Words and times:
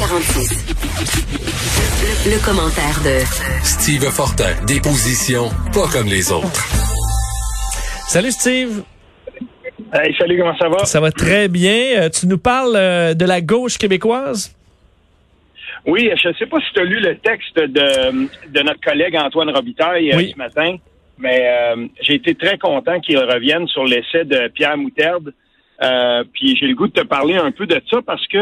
46. 0.00 0.64
Le, 2.24 2.32
le 2.32 2.44
commentaire 2.44 2.98
de 3.04 3.20
Steve 3.62 4.04
Fortin, 4.10 4.48
des 4.66 4.80
positions 4.80 5.50
pas 5.74 5.86
comme 5.92 6.06
les 6.08 6.32
autres. 6.32 6.64
Salut 8.08 8.30
Steve. 8.30 8.82
Hey, 9.92 10.14
salut, 10.18 10.38
comment 10.38 10.56
ça 10.56 10.68
va? 10.70 10.84
Ça 10.86 11.00
va 11.00 11.12
très 11.12 11.48
bien. 11.48 12.02
Euh, 12.02 12.08
tu 12.08 12.26
nous 12.26 12.38
parles 12.38 12.76
euh, 12.76 13.12
de 13.14 13.24
la 13.26 13.42
gauche 13.42 13.76
québécoise? 13.76 14.56
Oui, 15.86 16.10
je 16.22 16.28
ne 16.28 16.34
sais 16.34 16.46
pas 16.46 16.58
si 16.60 16.72
tu 16.72 16.80
as 16.80 16.84
lu 16.84 17.00
le 17.00 17.18
texte 17.18 17.56
de, 17.56 18.26
de 18.48 18.62
notre 18.62 18.80
collègue 18.80 19.16
Antoine 19.16 19.50
Robitaille 19.50 20.12
euh, 20.12 20.16
Oui. 20.16 20.30
ce 20.32 20.38
matin, 20.38 20.76
mais 21.18 21.42
euh, 21.44 21.86
j'ai 22.00 22.14
été 22.14 22.34
très 22.34 22.56
content 22.58 23.00
qu'il 23.00 23.18
revienne 23.18 23.66
sur 23.68 23.84
l'essai 23.84 24.24
de 24.24 24.48
Pierre 24.48 24.78
Moutarde. 24.78 25.34
Euh, 25.82 26.24
puis 26.32 26.56
j'ai 26.58 26.66
le 26.66 26.74
goût 26.74 26.86
de 26.88 26.92
te 26.92 27.04
parler 27.06 27.36
un 27.36 27.50
peu 27.50 27.66
de 27.66 27.80
ça 27.90 27.98
parce 28.06 28.26
que, 28.28 28.38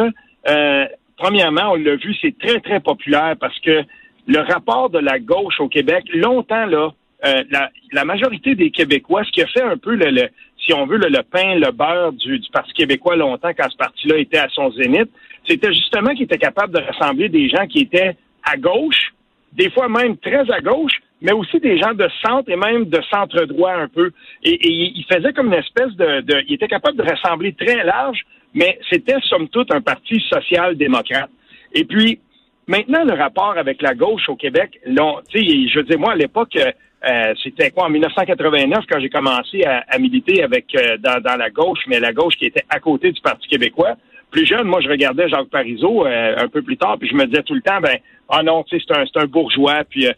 euh, 0.48 0.84
premièrement, 1.18 1.72
on 1.72 1.74
l'a 1.74 1.96
vu, 1.96 2.14
c'est 2.20 2.36
très, 2.38 2.60
très 2.60 2.80
populaire 2.80 3.34
parce 3.38 3.58
que 3.60 3.82
le 4.26 4.40
rapport 4.40 4.90
de 4.90 4.98
la 4.98 5.18
gauche 5.18 5.60
au 5.60 5.68
Québec, 5.68 6.04
longtemps, 6.14 6.66
là, 6.66 6.92
euh, 7.26 7.42
la, 7.50 7.70
la 7.92 8.04
majorité 8.04 8.54
des 8.54 8.70
Québécois, 8.70 9.24
ce 9.24 9.32
qui 9.32 9.42
a 9.42 9.46
fait 9.46 9.62
un 9.62 9.76
peu 9.76 9.94
le, 9.94 10.10
le 10.10 10.28
si 10.64 10.72
on 10.74 10.86
veut, 10.86 10.98
le, 10.98 11.08
le 11.08 11.22
pain, 11.22 11.54
le 11.54 11.70
beurre 11.72 12.12
du, 12.12 12.38
du 12.38 12.50
Parti 12.50 12.72
québécois 12.74 13.16
longtemps 13.16 13.50
quand 13.56 13.70
ce 13.70 13.76
parti-là 13.76 14.18
était 14.18 14.38
à 14.38 14.48
son 14.50 14.70
zénith, 14.72 15.08
c'était 15.48 15.72
justement 15.72 16.10
qu'il 16.10 16.24
était 16.24 16.38
capable 16.38 16.74
de 16.74 16.80
rassembler 16.80 17.28
des 17.28 17.48
gens 17.48 17.66
qui 17.66 17.80
étaient 17.80 18.16
à 18.44 18.56
gauche, 18.56 19.14
des 19.52 19.70
fois 19.70 19.88
même 19.88 20.16
très 20.18 20.50
à 20.52 20.60
gauche, 20.60 21.00
mais 21.22 21.32
aussi 21.32 21.58
des 21.58 21.78
gens 21.78 21.94
de 21.94 22.08
centre 22.24 22.50
et 22.50 22.56
même 22.56 22.84
de 22.84 23.00
centre 23.10 23.44
droit 23.46 23.72
un 23.72 23.88
peu. 23.88 24.10
Et, 24.44 24.52
et 24.52 24.92
il 24.94 25.04
faisait 25.10 25.32
comme 25.32 25.48
une 25.48 25.58
espèce 25.58 25.94
de, 25.96 26.20
de, 26.20 26.44
Il 26.46 26.54
était 26.54 26.68
capable 26.68 26.96
de 26.96 27.02
rassembler 27.02 27.54
très 27.54 27.82
large, 27.84 28.20
mais 28.54 28.78
c'était 28.90 29.20
somme 29.28 29.48
toute 29.48 29.72
un 29.72 29.80
parti 29.80 30.20
social-démocrate. 30.28 31.30
Et 31.74 31.84
puis, 31.84 32.20
maintenant, 32.66 33.04
le 33.04 33.14
rapport 33.14 33.56
avec 33.56 33.82
la 33.82 33.94
gauche 33.94 34.28
au 34.28 34.36
Québec, 34.36 34.78
je 34.86 35.78
veux 35.78 35.84
dire, 35.84 35.98
moi, 35.98 36.12
à 36.12 36.16
l'époque, 36.16 36.56
euh, 36.56 37.34
c'était 37.42 37.70
quoi, 37.70 37.86
en 37.86 37.90
1989, 37.90 38.84
quand 38.90 39.00
j'ai 39.00 39.10
commencé 39.10 39.62
à, 39.64 39.84
à 39.88 39.98
militer 39.98 40.42
avec 40.42 40.66
euh, 40.74 40.96
dans, 40.98 41.20
dans 41.20 41.36
la 41.36 41.50
gauche, 41.50 41.80
mais 41.86 42.00
la 42.00 42.12
gauche 42.12 42.34
qui 42.36 42.46
était 42.46 42.64
à 42.68 42.80
côté 42.80 43.12
du 43.12 43.20
Parti 43.20 43.46
québécois. 43.46 43.96
Plus 44.30 44.44
jeune, 44.44 44.66
moi, 44.66 44.80
je 44.82 44.88
regardais 44.88 45.28
Jacques 45.28 45.48
Parizeau 45.48 46.04
euh, 46.04 46.34
un 46.36 46.48
peu 46.48 46.60
plus 46.60 46.76
tard, 46.76 46.98
puis 46.98 47.08
je 47.08 47.14
me 47.14 47.24
disais 47.26 47.42
tout 47.42 47.54
le 47.54 47.62
temps, 47.62 47.80
ben, 47.80 47.98
ah 48.28 48.42
non, 48.42 48.62
tu 48.64 48.78
sais, 48.78 48.84
c'est 48.86 48.94
un, 48.96 49.22
un 49.22 49.26
bourgeois, 49.26 49.84
puis 49.88 50.06
euh, 50.06 50.12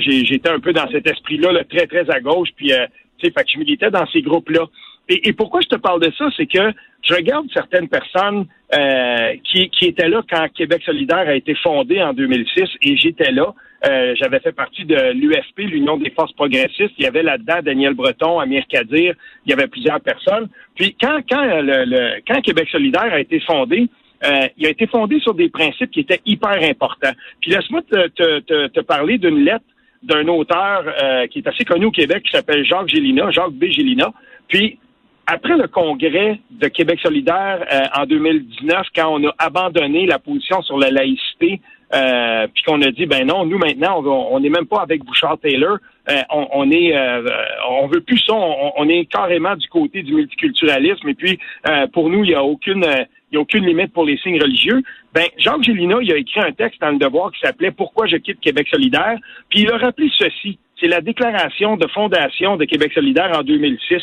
j'étais 0.00 0.48
un 0.48 0.58
peu 0.58 0.72
dans 0.72 0.90
cet 0.90 1.06
esprit-là, 1.06 1.52
là, 1.52 1.64
très, 1.64 1.86
très 1.86 2.10
à 2.10 2.20
gauche, 2.20 2.48
puis, 2.56 2.72
euh, 2.72 2.86
tu 3.18 3.26
sais, 3.26 3.32
fait 3.32 3.44
que 3.44 3.50
je 3.52 3.58
militais 3.58 3.90
dans 3.90 4.06
ces 4.06 4.22
groupes-là. 4.22 4.66
Et, 5.08 5.28
et 5.28 5.32
pourquoi 5.32 5.60
je 5.62 5.68
te 5.68 5.76
parle 5.76 6.00
de 6.00 6.10
ça, 6.16 6.28
c'est 6.36 6.46
que 6.46 6.72
je 7.02 7.14
regarde 7.14 7.46
certaines 7.52 7.88
personnes 7.88 8.46
euh, 8.74 9.34
qui, 9.44 9.68
qui 9.70 9.86
étaient 9.86 10.08
là 10.08 10.22
quand 10.30 10.46
Québec 10.54 10.82
solidaire 10.84 11.28
a 11.28 11.34
été 11.34 11.54
fondé 11.56 12.00
en 12.02 12.12
2006, 12.12 12.68
et 12.82 12.96
j'étais 12.96 13.32
là. 13.32 13.52
Euh, 13.84 14.14
J'avais 14.16 14.38
fait 14.38 14.52
partie 14.52 14.84
de 14.84 15.12
l'UFP, 15.12 15.58
l'Union 15.68 15.96
des 15.96 16.10
forces 16.10 16.32
progressistes. 16.34 16.92
Il 16.98 17.02
y 17.04 17.06
avait 17.08 17.24
là-dedans 17.24 17.58
Daniel 17.64 17.94
Breton, 17.94 18.38
Amir 18.38 18.62
Kadir, 18.68 19.14
il 19.44 19.50
y 19.50 19.52
avait 19.52 19.66
plusieurs 19.66 20.00
personnes. 20.00 20.48
Puis 20.76 20.96
quand, 21.00 21.18
quand, 21.28 21.42
euh, 21.42 21.62
le, 21.62 21.84
le- 21.86 22.20
quand 22.26 22.40
Québec 22.42 22.68
solidaire 22.70 23.12
a 23.12 23.18
été 23.18 23.40
fondé, 23.40 23.88
euh, 24.24 24.46
il 24.56 24.66
a 24.66 24.70
été 24.70 24.86
fondé 24.86 25.18
sur 25.18 25.34
des 25.34 25.48
principes 25.48 25.90
qui 25.90 25.98
étaient 25.98 26.20
hyper 26.24 26.62
importants. 26.62 27.10
Puis 27.40 27.50
laisse-moi 27.50 27.82
te, 27.90 28.06
te, 28.10 28.38
te, 28.38 28.66
te 28.68 28.80
parler 28.80 29.18
d'une 29.18 29.44
lettre 29.44 29.64
d'un 30.04 30.28
auteur 30.28 30.84
euh, 31.02 31.26
qui 31.26 31.40
est 31.40 31.48
assez 31.48 31.64
connu 31.64 31.86
au 31.86 31.90
Québec, 31.90 32.22
qui 32.22 32.30
s'appelle 32.30 32.64
Jacques 32.64 32.88
Gélina, 32.88 33.32
Jacques 33.32 33.52
B. 33.54 33.64
Gélina. 33.64 34.12
Puis, 34.46 34.78
après 35.26 35.56
le 35.56 35.68
congrès 35.68 36.40
de 36.50 36.68
Québec 36.68 37.00
solidaire 37.02 37.64
euh, 37.72 38.00
en 38.00 38.06
2019, 38.06 38.86
quand 38.94 39.18
on 39.18 39.28
a 39.28 39.34
abandonné 39.38 40.06
la 40.06 40.18
position 40.18 40.62
sur 40.62 40.78
la 40.78 40.90
laïcité, 40.90 41.60
euh, 41.94 42.46
puis 42.52 42.62
qu'on 42.64 42.80
a 42.80 42.90
dit, 42.90 43.06
ben 43.06 43.26
non, 43.26 43.44
nous 43.44 43.58
maintenant, 43.58 44.02
on 44.04 44.40
n'est 44.40 44.48
même 44.48 44.66
pas 44.66 44.80
avec 44.80 45.04
Bouchard-Taylor, 45.04 45.78
euh, 46.10 46.22
on, 46.30 46.70
est, 46.70 46.96
euh, 46.96 47.22
on 47.68 47.86
veut 47.86 48.00
plus 48.00 48.18
ça, 48.18 48.32
on, 48.34 48.88
est 48.88 49.04
carrément 49.04 49.54
du 49.56 49.68
côté 49.68 50.02
du 50.02 50.14
multiculturalisme, 50.14 51.08
et 51.08 51.14
puis 51.14 51.38
euh, 51.68 51.86
pour 51.88 52.08
nous, 52.08 52.24
il 52.24 52.28
n'y 52.28 52.34
a 52.34 52.42
aucune... 52.42 52.84
euh, 52.84 53.04
il 53.30 53.36
n'y 53.36 53.38
a 53.38 53.42
aucune 53.44 53.64
limite 53.64 53.94
pour 53.94 54.04
les 54.04 54.18
signes 54.18 54.38
religieux. 54.38 54.82
Ben, 55.14 55.24
Jacques 55.38 55.62
Gélina, 55.62 55.96
il 56.02 56.12
a 56.12 56.18
écrit 56.18 56.40
un 56.40 56.52
texte 56.52 56.82
dans 56.82 56.90
le 56.90 56.98
Devoir 56.98 57.32
qui 57.32 57.40
s'appelait 57.40 57.70
Pourquoi 57.70 58.06
je 58.06 58.16
quitte 58.16 58.38
Québec 58.40 58.68
solidaire. 58.70 59.16
Puis 59.48 59.60
il 59.60 59.72
a 59.72 59.78
rappelé 59.78 60.10
ceci. 60.18 60.58
C'est 60.78 60.86
la 60.86 61.00
déclaration 61.00 61.78
de 61.78 61.86
fondation 61.88 62.58
de 62.58 62.66
Québec 62.66 62.92
solidaire 62.92 63.32
en 63.34 63.42
2006. 63.42 64.02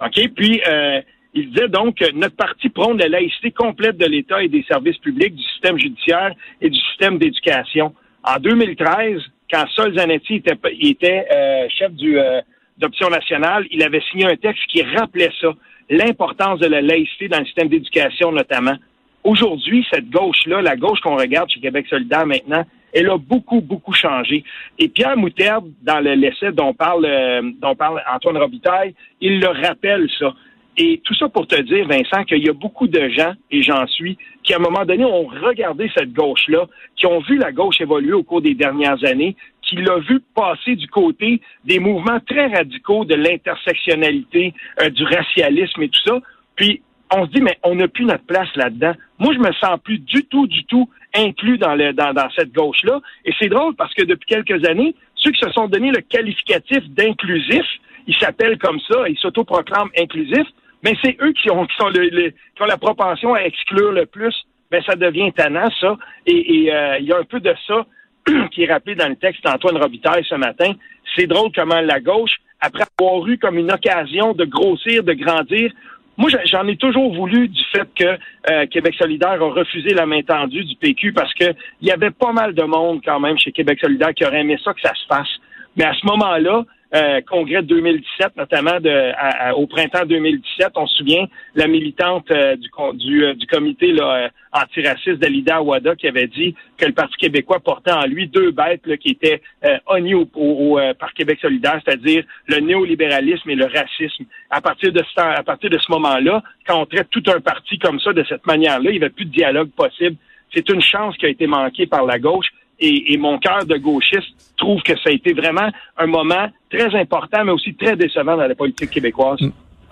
OK? 0.00 0.28
Puis 0.34 0.60
euh, 0.68 1.00
il 1.34 1.50
disait 1.50 1.68
donc 1.68 1.96
que 1.96 2.12
notre 2.12 2.36
parti 2.36 2.68
prône 2.68 2.98
la 2.98 3.08
laïcité 3.08 3.50
complète 3.50 3.96
de 3.96 4.06
l'État 4.06 4.42
et 4.42 4.48
des 4.48 4.64
services 4.64 4.98
publics, 4.98 5.34
du 5.34 5.42
système 5.42 5.78
judiciaire 5.78 6.32
et 6.60 6.70
du 6.70 6.78
système 6.78 7.18
d'éducation. 7.18 7.94
En 8.22 8.38
2013, 8.38 9.20
quand 9.50 9.64
Sol 9.74 9.98
Zanetti 9.98 10.36
était, 10.36 10.56
était 10.80 11.26
euh, 11.32 11.66
chef 11.68 11.92
du 11.92 12.18
euh, 12.18 12.40
d'Option 12.78 13.08
nationale, 13.08 13.66
il 13.70 13.82
avait 13.82 14.02
signé 14.10 14.26
un 14.26 14.36
texte 14.36 14.64
qui 14.68 14.82
rappelait 14.82 15.30
ça, 15.40 15.52
l'importance 15.90 16.60
de 16.60 16.66
la 16.66 16.80
laïcité 16.80 17.28
dans 17.28 17.38
le 17.38 17.44
système 17.44 17.68
d'éducation 17.68 18.32
notamment. 18.32 18.76
Aujourd'hui, 19.22 19.86
cette 19.92 20.10
gauche-là, 20.10 20.60
la 20.60 20.76
gauche 20.76 21.00
qu'on 21.00 21.16
regarde 21.16 21.50
chez 21.50 21.60
Québec 21.60 21.86
solidaire 21.88 22.26
maintenant, 22.26 22.64
elle 22.94 23.10
a 23.10 23.18
beaucoup, 23.18 23.60
beaucoup 23.60 23.92
changé. 23.92 24.44
Et 24.78 24.88
Pierre 24.88 25.16
Moutarde, 25.16 25.70
dans 25.82 26.00
le- 26.00 26.14
l'essai 26.14 26.52
dont 26.52 26.72
parle, 26.72 27.04
euh, 27.04 27.42
dont 27.60 27.74
parle 27.74 28.02
Antoine 28.12 28.38
Robitaille, 28.38 28.94
il 29.20 29.40
le 29.40 29.48
rappelle 29.48 30.08
ça. 30.18 30.32
Et 30.76 31.00
tout 31.04 31.14
ça 31.14 31.28
pour 31.28 31.46
te 31.46 31.60
dire, 31.60 31.86
Vincent, 31.86 32.24
qu'il 32.24 32.44
y 32.44 32.48
a 32.48 32.52
beaucoup 32.52 32.88
de 32.88 33.08
gens, 33.08 33.32
et 33.50 33.62
j'en 33.62 33.86
suis, 33.86 34.18
qui 34.42 34.54
à 34.54 34.56
un 34.56 34.60
moment 34.60 34.84
donné 34.84 35.04
ont 35.04 35.26
regardé 35.26 35.88
cette 35.96 36.12
gauche-là, 36.12 36.66
qui 36.96 37.06
ont 37.06 37.20
vu 37.20 37.38
la 37.38 37.52
gauche 37.52 37.80
évoluer 37.80 38.12
au 38.12 38.24
cours 38.24 38.42
des 38.42 38.54
dernières 38.54 39.02
années, 39.04 39.36
qui 39.62 39.76
l'a 39.76 39.98
vu 39.98 40.20
passer 40.34 40.74
du 40.74 40.88
côté 40.88 41.40
des 41.64 41.78
mouvements 41.78 42.18
très 42.20 42.48
radicaux 42.48 43.04
de 43.04 43.14
l'intersectionnalité, 43.14 44.52
euh, 44.82 44.90
du 44.90 45.04
racialisme 45.04 45.82
et 45.82 45.88
tout 45.88 46.02
ça. 46.06 46.20
Puis 46.56 46.82
on 47.12 47.26
se 47.26 47.30
dit, 47.30 47.40
mais 47.40 47.58
on 47.62 47.74
n'a 47.74 47.88
plus 47.88 48.04
notre 48.04 48.24
place 48.24 48.48
là-dedans. 48.56 48.94
Moi, 49.18 49.34
je 49.34 49.38
me 49.38 49.52
sens 49.54 49.78
plus 49.82 49.98
du 49.98 50.24
tout, 50.24 50.46
du 50.46 50.64
tout 50.64 50.88
inclus 51.14 51.58
dans, 51.58 51.74
le, 51.74 51.92
cette 52.36 52.52
gauche-là. 52.52 53.00
Et 53.24 53.32
c'est 53.38 53.48
drôle 53.48 53.74
parce 53.76 53.94
que 53.94 54.02
depuis 54.04 54.26
quelques 54.26 54.66
années, 54.66 54.94
ceux 55.14 55.30
qui 55.30 55.40
se 55.40 55.50
sont 55.52 55.68
donné 55.68 55.90
le 55.90 56.00
qualificatif 56.00 56.80
d'inclusif, 56.88 57.64
ils 58.06 58.16
s'appellent 58.16 58.58
comme 58.58 58.80
ça, 58.80 59.08
ils 59.08 59.16
s'autoproclament 59.18 59.90
inclusifs, 59.96 60.48
mais 60.82 60.94
c'est 61.02 61.16
eux 61.22 61.32
qui 61.32 61.50
ont, 61.50 61.66
qui, 61.66 61.76
sont 61.76 61.88
le, 61.88 62.30
qui 62.30 62.62
ont 62.62 62.66
la 62.66 62.76
propension 62.76 63.34
à 63.34 63.40
exclure 63.40 63.92
le 63.92 64.06
plus. 64.06 64.34
Ben, 64.70 64.82
ça 64.84 64.96
devient 64.96 65.32
tannant, 65.32 65.70
ça. 65.80 65.96
Et 66.26 66.64
et, 66.64 66.74
euh, 66.74 66.98
il 66.98 67.06
y 67.06 67.12
a 67.12 67.18
un 67.18 67.24
peu 67.24 67.40
de 67.40 67.54
ça 67.66 67.86
qui 68.50 68.64
est 68.64 68.72
rappelé 68.72 68.94
dans 68.94 69.08
le 69.08 69.16
texte 69.16 69.44
d'Antoine 69.44 69.78
Robitaille 69.78 70.24
ce 70.28 70.34
matin. 70.34 70.72
C'est 71.16 71.26
drôle 71.26 71.50
comment 71.54 71.80
la 71.80 72.00
gauche, 72.00 72.36
après 72.60 72.84
avoir 72.98 73.26
eu 73.28 73.38
comme 73.38 73.58
une 73.58 73.72
occasion 73.72 74.32
de 74.32 74.44
grossir, 74.44 75.04
de 75.04 75.12
grandir, 75.12 75.72
moi, 76.16 76.30
j'en- 76.44 76.66
ai 76.68 76.76
toujours 76.76 77.14
voulu 77.14 77.48
du 77.48 77.62
fait 77.72 77.88
que 77.94 78.18
euh, 78.50 78.66
Québec 78.66 78.94
solidaire 78.98 79.32
a 79.42 79.50
refusé 79.50 79.90
la 79.90 80.06
main 80.06 80.22
tendue 80.22 80.64
du 80.64 80.76
PQ 80.76 81.12
parce 81.12 81.32
que 81.34 81.46
il 81.80 81.88
y 81.88 81.90
avait 81.90 82.10
pas 82.10 82.32
mal 82.32 82.54
de 82.54 82.62
monde 82.62 83.00
quand 83.04 83.20
même 83.20 83.38
chez 83.38 83.52
Québec 83.52 83.78
solidaire 83.80 84.14
qui 84.14 84.24
aurait 84.24 84.40
aimé 84.40 84.56
ça 84.64 84.72
que 84.74 84.80
ça 84.80 84.92
se 84.94 85.06
fasse. 85.06 85.28
Mais 85.76 85.84
à 85.84 85.94
ce 85.94 86.06
moment-là, 86.06 86.64
euh, 86.94 87.20
congrès 87.26 87.62
de 87.62 87.66
2017, 87.68 88.36
notamment 88.36 88.78
de, 88.80 88.90
à- 88.90 89.48
à- 89.48 89.54
au 89.54 89.66
printemps 89.66 90.04
2017, 90.06 90.68
on 90.76 90.86
se 90.86 90.96
souvient, 90.98 91.26
la 91.54 91.66
militante 91.66 92.30
euh, 92.30 92.56
du, 92.56 92.68
du, 92.94 93.24
euh, 93.24 93.34
du 93.34 93.46
comité 93.46 93.92
là, 93.92 94.14
euh, 94.24 94.28
antiraciste 94.52 95.18
d'Alida 95.18 95.56
Awada 95.56 95.96
qui 95.96 96.06
avait 96.06 96.26
dit 96.28 96.54
que 96.76 96.86
le 96.86 96.92
Parti 96.92 97.16
québécois 97.16 97.58
portait 97.60 97.90
en 97.92 98.04
lui 98.06 98.28
deux 98.28 98.50
bêtes 98.52 98.86
là, 98.86 98.96
qui 98.96 99.10
étaient 99.10 99.40
euh, 99.64 99.76
honnies 99.86 100.14
au, 100.14 100.28
au- 100.34 100.78
au, 100.78 100.94
par 100.94 101.12
Québec 101.14 101.38
solidaire, 101.40 101.80
c'est-à-dire 101.84 102.24
le 102.46 102.58
néolibéralisme 102.60 103.50
et 103.50 103.54
le 103.56 103.66
racisme. 103.66 104.24
À 104.50 104.60
partir 104.60 104.92
de 104.92 105.02
ce, 105.02 105.20
à 105.20 105.42
partir 105.42 105.70
de 105.70 105.78
ce 105.78 105.90
moment-là, 105.90 106.42
quand 106.66 106.80
on 106.80 106.86
traite 106.86 107.08
tout 107.10 107.22
un 107.26 107.40
parti 107.40 107.78
comme 107.78 107.98
ça, 108.00 108.12
de 108.12 108.24
cette 108.28 108.46
manière-là, 108.46 108.90
il 108.90 108.98
n'y 108.98 109.04
avait 109.04 109.10
plus 109.10 109.24
de 109.24 109.30
dialogue 109.32 109.70
possible. 109.70 110.16
C'est 110.54 110.68
une 110.68 110.80
chance 110.82 111.16
qui 111.16 111.26
a 111.26 111.28
été 111.28 111.46
manquée 111.48 111.86
par 111.86 112.04
la 112.06 112.18
gauche. 112.20 112.46
Et, 112.80 113.16
mon 113.18 113.38
cœur 113.38 113.64
de 113.64 113.76
gauchiste 113.76 114.54
trouve 114.56 114.82
que 114.82 114.94
ça 114.96 115.10
a 115.10 115.12
été 115.12 115.32
vraiment 115.32 115.70
un 115.96 116.06
moment 116.06 116.48
très 116.70 116.94
important, 116.94 117.44
mais 117.44 117.52
aussi 117.52 117.74
très 117.74 117.96
décevant 117.96 118.36
dans 118.36 118.46
la 118.46 118.54
politique 118.54 118.90
québécoise. 118.90 119.40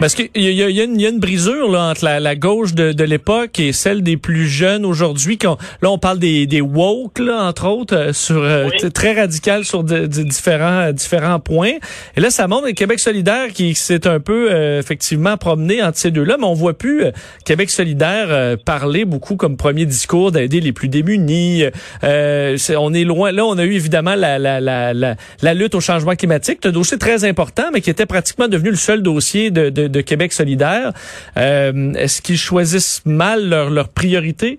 Parce 0.02 0.16
qu'il 0.16 0.31
y 0.34 0.46
y, 0.50 0.54
y 0.56 1.06
a 1.06 1.08
une 1.10 1.20
brisure 1.20 1.70
là, 1.70 1.84
entre 1.90 2.04
la, 2.04 2.19
la 2.19 2.34
gauche 2.34 2.75
de, 2.75 2.90
de 2.90 3.04
l'époque 3.04 3.60
et 3.60 3.72
celle 3.72 4.02
des 4.02 4.16
plus 4.16 4.49
jeunes 4.49 4.84
aujourd'hui. 4.84 5.38
Là, 5.44 5.90
on 5.93 5.99
parle 5.99 6.19
des, 6.19 6.49
des 6.49 6.60
woke, 6.60 7.20
là, 7.20 7.44
entre 7.44 7.69
autres, 7.69 7.94
euh, 7.94 8.12
sur 8.12 8.43
euh, 8.43 8.69
Oui. 8.82 8.90
très 8.90 9.12
radical 9.12 9.64
sur 9.64 9.84
de- 9.84 10.06
de 10.08 10.22
différents 10.25 10.88
euh, 10.88 10.93
différents 10.93 11.38
points. 11.38 11.75
Et 12.16 12.20
là, 12.20 12.31
ça 12.31 12.49
montre 12.49 12.66
le 12.66 12.72
Québec 12.72 12.99
solidaire 12.99 13.52
qui 13.52 13.76
s'est 13.76 14.08
un 14.08 14.19
peu 14.19 14.49
euh, 14.50 14.81
effectivement 14.81 15.37
promené 15.37 15.84
entre 15.84 15.99
ces 15.99 16.10
deux-là, 16.10 16.37
mais 16.37 16.46
on 16.46 16.54
voit 16.54 16.76
plus 16.76 17.04
Québec 17.44 17.70
solidaire 17.70 18.26
euh, 18.31 18.56
parler 18.56 19.04
beaucoup 19.04 19.37
comme 19.37 19.56
premier 19.56 19.87
discours 19.87 20.32
d'aider 20.32 20.58
les 20.58 20.72
plus 20.72 20.88
démunis. 20.88 21.62
Euh, 22.02 22.56
c'est- 22.56 22.75
on 22.75 22.93
est 22.93 23.04
loin. 23.04 23.31
Là, 23.31 23.44
on 23.46 23.56
a 23.56 23.62
eu 23.64 23.75
évidemment 23.75 24.16
la, 24.16 24.40
la, 24.40 24.60
la, 24.60 24.94
la, 24.94 25.14
la 25.43 25.54
lutte 25.54 25.76
au 25.76 25.81
changement 25.81 26.16
climatique, 26.16 26.66
un 26.66 26.72
dossier 26.72 26.99
très 26.99 27.25
important, 27.25 27.66
mais 27.72 27.81
qui 27.81 27.90
était 27.90 28.06
pratiquement 28.06 28.49
devenu 28.49 28.70
le 28.70 28.76
seul 28.76 29.00
dossier 29.00 29.52
de, 29.52 29.70
de, 29.70 29.91
de 29.92 30.00
Québec 30.00 30.32
solidaire. 30.32 30.92
Euh, 31.36 31.92
Est-ce 31.94 32.22
qu'ils 32.22 32.38
choisissent 32.38 33.02
mal 33.06 33.48
leur, 33.48 33.70
leur 33.70 33.88
priorité? 33.88 34.58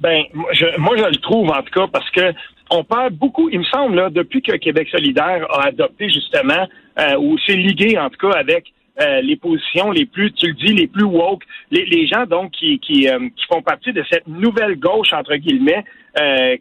Ben, 0.00 0.22
moi 0.32 0.50
je, 0.52 0.64
le 0.64 1.16
trouve 1.16 1.50
en 1.50 1.62
tout 1.62 1.72
cas 1.74 1.86
parce 1.92 2.08
que 2.10 2.32
on 2.70 2.84
parle 2.84 3.10
beaucoup, 3.10 3.48
il 3.48 3.60
me 3.60 3.64
semble, 3.64 3.96
là, 3.96 4.10
depuis 4.10 4.42
que 4.42 4.52
Québec 4.56 4.88
solidaire 4.90 5.46
a 5.50 5.68
adopté 5.68 6.10
justement, 6.10 6.68
euh, 6.98 7.16
ou 7.18 7.38
s'est 7.38 7.56
ligué 7.56 7.98
en 7.98 8.10
tout 8.10 8.28
cas 8.28 8.36
avec 8.38 8.66
euh, 9.00 9.22
les 9.22 9.36
positions 9.36 9.90
les 9.90 10.04
plus, 10.04 10.32
tu 10.32 10.48
le 10.48 10.52
dis, 10.52 10.74
les 10.74 10.86
plus 10.86 11.04
woke, 11.04 11.44
les, 11.70 12.06
gens 12.06 12.26
donc 12.26 12.52
qui, 12.52 12.78
qui, 12.78 13.06
qui 13.06 13.46
font 13.50 13.62
partie 13.62 13.92
de 13.92 14.04
cette 14.10 14.28
nouvelle 14.28 14.76
gauche, 14.78 15.12
entre 15.12 15.34
guillemets, 15.36 15.84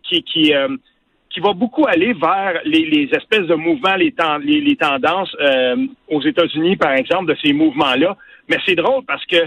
qui, 0.03 0.23
qui, 0.23 0.53
qui 1.29 1.39
va 1.39 1.53
beaucoup 1.53 1.85
aller 1.87 2.13
vers 2.13 2.61
les, 2.65 2.85
les 2.85 3.09
espèces 3.13 3.47
de 3.47 3.55
mouvements, 3.55 3.95
les, 3.95 4.13
les, 4.43 4.61
les 4.61 4.75
tendances 4.75 5.35
aux 6.07 6.21
États-Unis, 6.21 6.77
par 6.77 6.93
exemple, 6.93 7.31
de 7.31 7.37
ces 7.43 7.53
mouvements-là. 7.53 8.17
Mais 8.49 8.57
c'est 8.65 8.75
drôle 8.75 9.03
parce 9.05 9.25
que 9.25 9.37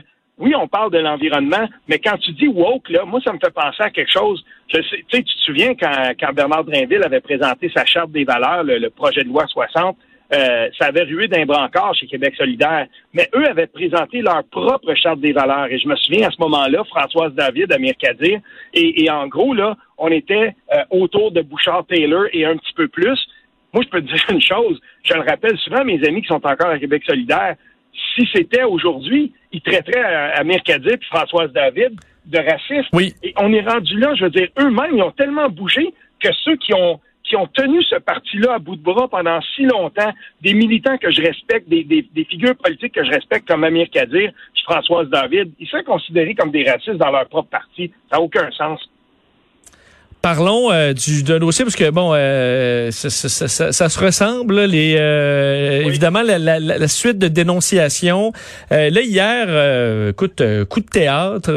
oui, 0.40 0.54
on 0.56 0.66
parle 0.66 0.90
de 0.90 0.98
l'environnement, 0.98 1.68
mais 1.86 1.98
quand 1.98 2.16
tu 2.16 2.32
dis 2.32 2.48
woke, 2.48 2.88
là, 2.88 3.04
moi, 3.04 3.20
ça 3.22 3.32
me 3.32 3.38
fait 3.38 3.52
penser 3.52 3.82
à 3.82 3.90
quelque 3.90 4.10
chose. 4.10 4.42
Je 4.68 4.80
sais, 4.80 5.04
tu 5.10 5.22
te 5.22 5.40
souviens 5.40 5.74
quand, 5.74 6.12
quand 6.18 6.32
Bernard 6.32 6.64
Drinville 6.64 7.02
avait 7.04 7.20
présenté 7.20 7.70
sa 7.74 7.84
charte 7.84 8.10
des 8.10 8.24
valeurs, 8.24 8.64
le, 8.64 8.88
projet 8.88 9.22
de 9.22 9.28
loi 9.28 9.46
60, 9.46 9.96
euh, 10.32 10.68
ça 10.78 10.86
avait 10.86 11.02
rué 11.02 11.26
d'un 11.28 11.44
brancard 11.44 11.94
chez 11.94 12.06
Québec 12.06 12.34
solidaire. 12.36 12.86
Mais 13.12 13.28
eux 13.34 13.48
avaient 13.48 13.66
présenté 13.66 14.22
leur 14.22 14.44
propre 14.44 14.94
charte 14.94 15.20
des 15.20 15.32
valeurs. 15.32 15.66
Et 15.70 15.78
je 15.78 15.88
me 15.88 15.96
souviens 15.96 16.28
à 16.28 16.30
ce 16.30 16.40
moment-là, 16.40 16.84
Françoise 16.84 17.32
David, 17.34 17.72
Amir 17.72 17.94
Kadir, 17.98 18.40
et, 18.74 19.04
et 19.04 19.10
en 19.10 19.26
gros, 19.26 19.54
là, 19.54 19.76
on 19.98 20.08
était 20.08 20.54
euh, 20.72 20.82
autour 20.90 21.32
de 21.32 21.42
Bouchard-Taylor 21.42 22.26
et 22.32 22.44
un 22.44 22.56
petit 22.56 22.72
peu 22.74 22.88
plus. 22.88 23.18
Moi, 23.72 23.84
je 23.84 23.88
peux 23.88 24.00
te 24.00 24.06
dire 24.12 24.24
une 24.30 24.40
chose, 24.40 24.80
je 25.04 25.14
le 25.14 25.20
rappelle 25.20 25.56
souvent 25.58 25.78
à 25.78 25.84
mes 25.84 26.02
amis 26.06 26.22
qui 26.22 26.28
sont 26.28 26.46
encore 26.46 26.70
à 26.70 26.78
Québec 26.78 27.02
solidaire, 27.06 27.56
si 28.14 28.28
c'était 28.32 28.62
aujourd'hui, 28.62 29.32
ils 29.52 29.60
traiteraient 29.60 30.32
Amir 30.34 30.62
Kadir 30.62 30.92
et 30.92 31.04
Françoise 31.06 31.52
David 31.52 31.98
de 32.26 32.38
racistes. 32.38 32.88
Oui. 32.92 33.14
Et 33.22 33.34
on 33.36 33.52
est 33.52 33.66
rendu 33.68 33.98
là, 33.98 34.14
je 34.14 34.24
veux 34.24 34.30
dire, 34.30 34.48
eux-mêmes, 34.58 34.96
ils 34.96 35.02
ont 35.02 35.10
tellement 35.10 35.48
bougé 35.48 35.92
que 36.22 36.28
ceux 36.44 36.56
qui 36.56 36.72
ont 36.74 37.00
qui 37.30 37.36
ont 37.36 37.46
tenu 37.46 37.80
ce 37.84 37.94
parti-là 37.94 38.54
à 38.54 38.58
bout 38.58 38.74
de 38.74 38.82
bras 38.82 39.06
pendant 39.06 39.40
si 39.54 39.62
longtemps, 39.62 40.12
des 40.42 40.52
militants 40.52 40.98
que 40.98 41.12
je 41.12 41.22
respecte, 41.22 41.68
des, 41.68 42.26
figures 42.28 42.56
politiques 42.56 42.92
que 42.92 43.04
je 43.04 43.10
respecte 43.10 43.46
comme 43.46 43.62
Amir 43.62 43.88
Kadir, 43.88 44.32
Françoise 44.64 45.08
David, 45.08 45.52
ils 45.60 45.68
sont 45.68 45.82
considérés 45.84 46.34
comme 46.34 46.50
des 46.50 46.68
racistes 46.68 46.96
dans 46.96 47.10
leur 47.10 47.28
propre 47.28 47.50
parti. 47.50 47.92
Ça 48.10 48.16
n'a 48.16 48.22
aucun 48.22 48.50
sens. 48.50 48.80
Parlons 50.22 50.70
euh, 50.70 50.92
du 50.92 51.22
d'un 51.22 51.38
dossier 51.38 51.64
parce 51.64 51.76
que 51.76 51.88
bon, 51.88 52.10
euh, 52.12 52.90
ça, 52.90 53.08
ça, 53.08 53.48
ça, 53.48 53.72
ça, 53.72 53.88
se 53.88 53.98
ressemble 53.98 54.64
les 54.64 54.96
euh, 54.98 55.82
évidemment 55.86 56.20
la, 56.20 56.38
la, 56.38 56.58
la, 56.58 56.88
suite 56.88 57.16
de 57.16 57.28
dénonciation. 57.28 58.34
Euh, 58.70 58.90
là 58.90 59.00
hier, 59.00 60.10
écoute, 60.10 60.42
coup 60.68 60.80
de 60.80 60.86
théâtre 60.86 61.50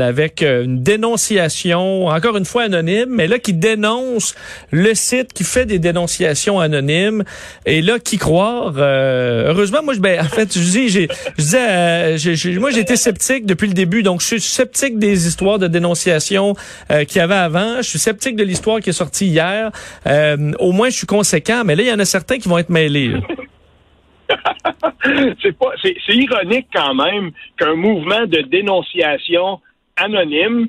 avec 0.00 0.40
une 0.40 0.82
dénonciation 0.82 2.06
encore 2.06 2.38
une 2.38 2.46
fois 2.46 2.62
anonyme, 2.62 3.10
mais 3.10 3.26
là 3.26 3.38
qui 3.38 3.52
dénonce 3.52 4.34
le 4.70 4.94
site 4.94 5.34
qui 5.34 5.44
fait 5.44 5.66
des 5.66 5.78
dénonciations 5.78 6.58
anonymes 6.58 7.22
et 7.66 7.82
là 7.82 7.98
qui 7.98 8.16
croire. 8.16 8.72
heureusement, 8.78 9.82
moi 9.82 9.92
je 9.92 10.00
ben 10.00 10.24
en 10.24 10.28
fait 10.28 10.54
je 10.54 10.70
dis 10.70 10.88
j'ai 10.88 11.08
je 11.36 11.42
disais 11.42 12.58
moi 12.58 12.70
j'étais 12.70 12.96
sceptique 12.96 13.44
depuis 13.44 13.68
le 13.68 13.74
début 13.74 14.02
donc 14.02 14.22
je 14.22 14.26
suis 14.26 14.40
sceptique 14.40 14.98
des 14.98 15.26
histoires 15.26 15.58
de 15.58 15.66
dénonciation 15.66 16.54
qu'il 16.88 17.18
y 17.18 17.20
avait 17.20 17.34
avant. 17.34 17.82
Je 17.82 17.88
suis 17.90 18.05
sceptique 18.06 18.36
de 18.36 18.44
l'histoire 18.44 18.78
qui 18.80 18.90
est 18.90 19.00
sortie 19.04 19.26
hier. 19.26 19.72
Euh, 20.06 20.52
au 20.60 20.70
moins, 20.70 20.90
je 20.90 20.96
suis 20.98 21.06
conséquent, 21.08 21.62
mais 21.64 21.74
là, 21.74 21.82
il 21.82 21.88
y 21.88 21.92
en 21.92 21.98
a 21.98 22.04
certains 22.04 22.38
qui 22.38 22.48
vont 22.48 22.58
être 22.58 22.70
mêlés. 22.70 23.14
c'est 25.82 26.14
ironique 26.14 26.68
quand 26.72 26.94
même 26.94 27.32
qu'un 27.58 27.74
mouvement 27.74 28.26
de 28.26 28.42
dénonciation 28.42 29.60
anonyme 29.96 30.68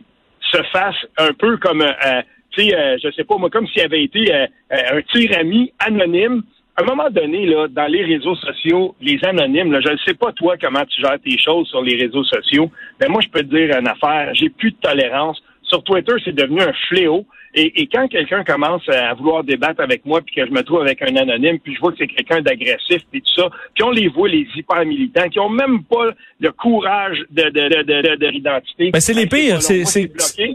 se 0.52 0.62
fasse 0.72 0.96
un 1.18 1.34
peu 1.34 1.58
comme, 1.58 1.82
euh, 1.82 2.22
tu 2.52 2.64
sais, 2.64 2.76
euh, 2.76 2.98
je 3.04 3.12
sais 3.12 3.24
pas 3.24 3.38
moi, 3.38 3.50
comme 3.50 3.68
s'il 3.68 3.84
avait 3.84 4.04
été 4.04 4.34
euh, 4.34 4.48
un 4.72 5.02
tir-ami 5.02 5.72
anonyme. 5.80 6.44
À 6.76 6.84
un 6.84 6.86
moment 6.86 7.10
donné, 7.10 7.46
là, 7.48 7.68
dans 7.68 7.88
les 7.88 8.04
réseaux 8.04 8.36
sociaux, 8.36 8.96
les 9.02 9.20
anonymes, 9.24 9.80
je 9.84 9.92
ne 9.92 9.98
sais 10.06 10.14
pas 10.14 10.32
toi 10.32 10.56
comment 10.62 10.86
tu 10.86 11.02
gères 11.02 11.20
tes 11.24 11.38
choses 11.38 11.68
sur 11.70 11.82
les 11.82 11.98
réseaux 11.98 12.24
sociaux, 12.24 12.72
mais 13.00 13.08
moi 13.08 13.22
je 13.22 13.30
peux 13.30 13.42
te 13.42 13.56
dire 13.56 13.76
une 13.78 13.88
affaire, 13.88 14.30
j'ai 14.34 14.50
plus 14.50 14.72
de 14.72 14.78
tolérance 14.78 15.42
sur 15.68 15.84
Twitter, 15.84 16.14
c'est 16.24 16.36
devenu 16.36 16.62
un 16.62 16.74
fléau. 16.90 17.26
Et, 17.60 17.88
quand 17.92 18.08
quelqu'un 18.08 18.44
commence 18.44 18.88
à 18.88 19.14
vouloir 19.16 19.44
débattre 19.44 19.82
avec 19.82 20.06
moi, 20.06 20.22
puis 20.22 20.36
que 20.36 20.46
je 20.46 20.52
me 20.52 20.62
trouve 20.62 20.82
avec 20.82 21.02
un 21.02 21.16
anonyme, 21.16 21.58
puis 21.60 21.74
je 21.74 21.80
vois 21.80 21.92
que 21.92 21.98
c'est 22.00 22.08
quelqu'un 22.08 22.42
d'agressif, 22.42 23.02
puis 23.10 23.22
tout 23.22 23.42
ça, 23.42 23.50
puis 23.74 23.84
on 23.84 23.90
les 23.90 24.10
voit, 24.10 24.30
les 24.30 24.46
hyper 24.56 24.86
militants, 24.86 25.28
qui 25.30 25.40
ont 25.40 25.50
même 25.50 25.84
pas 25.84 26.12
le 26.40 26.52
courage 26.52 27.18
de, 27.32 27.44
de, 27.44 27.84
de, 27.84 28.16
de, 28.16 28.28
l'identité. 28.28 28.92
Ben 28.92 29.00
c'est 29.00 29.14
les 29.14 29.26
pires, 29.26 29.62
c'est 29.64 29.86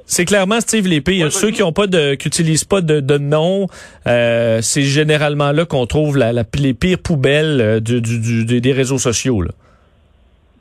c'est 0.05 0.25
clairement 0.25 0.61
Steve 0.61 0.87
les 0.87 1.01
pires. 1.01 1.33
Ceux 1.33 1.51
qui 1.51 1.63
ont 1.65 1.73
pas 1.73 1.89
de, 1.89 2.15
qui 2.15 2.29
utilisent 2.29 2.65
pas 2.65 2.83
de, 2.83 3.01
de 3.01 3.19
nom, 3.19 3.67
euh, 4.07 4.61
c'est 4.61 4.83
généralement 4.83 5.51
là 5.51 5.65
qu'on 5.65 5.87
trouve 5.87 6.17
la, 6.17 6.33
les 6.55 6.75
pires 6.75 6.99
poubelles 6.99 7.61
euh, 7.61 7.81
du, 7.81 8.01
du, 8.01 8.61
des 8.61 8.73
réseaux 8.73 8.99
sociaux. 8.99 9.43
Là 9.43 9.51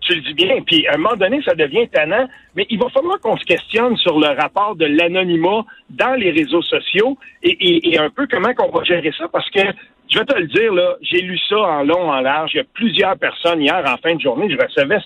tu 0.01 0.15
le 0.15 0.21
dis 0.21 0.33
bien. 0.33 0.61
Puis 0.65 0.87
à 0.87 0.95
un 0.95 0.97
moment 0.97 1.15
donné, 1.15 1.41
ça 1.43 1.55
devient 1.55 1.87
tannant. 1.89 2.27
Mais 2.55 2.65
il 2.69 2.79
va 2.79 2.89
falloir 2.89 3.19
qu'on 3.19 3.37
se 3.37 3.45
questionne 3.45 3.95
sur 3.97 4.19
le 4.19 4.27
rapport 4.27 4.75
de 4.75 4.85
l'anonymat 4.85 5.65
dans 5.89 6.13
les 6.15 6.31
réseaux 6.31 6.61
sociaux 6.61 7.17
et, 7.43 7.97
un 7.97 8.09
peu 8.09 8.27
comment 8.29 8.53
qu'on 8.53 8.69
va 8.69 8.83
gérer 8.83 9.11
ça. 9.17 9.27
Parce 9.31 9.49
que 9.49 9.61
je 10.09 10.19
vais 10.19 10.25
te 10.25 10.37
le 10.37 10.47
dire, 10.47 10.73
là, 10.73 10.95
j'ai 11.01 11.21
lu 11.21 11.37
ça 11.49 11.57
en 11.57 11.83
long, 11.83 12.11
en 12.11 12.19
large. 12.19 12.51
Il 12.53 12.57
y 12.57 12.61
a 12.61 12.65
plusieurs 12.73 13.17
personnes 13.17 13.61
hier 13.61 13.83
en 13.85 13.97
fin 13.97 14.15
de 14.15 14.21
journée. 14.21 14.49
Je 14.49 14.57
recevais 14.57 14.99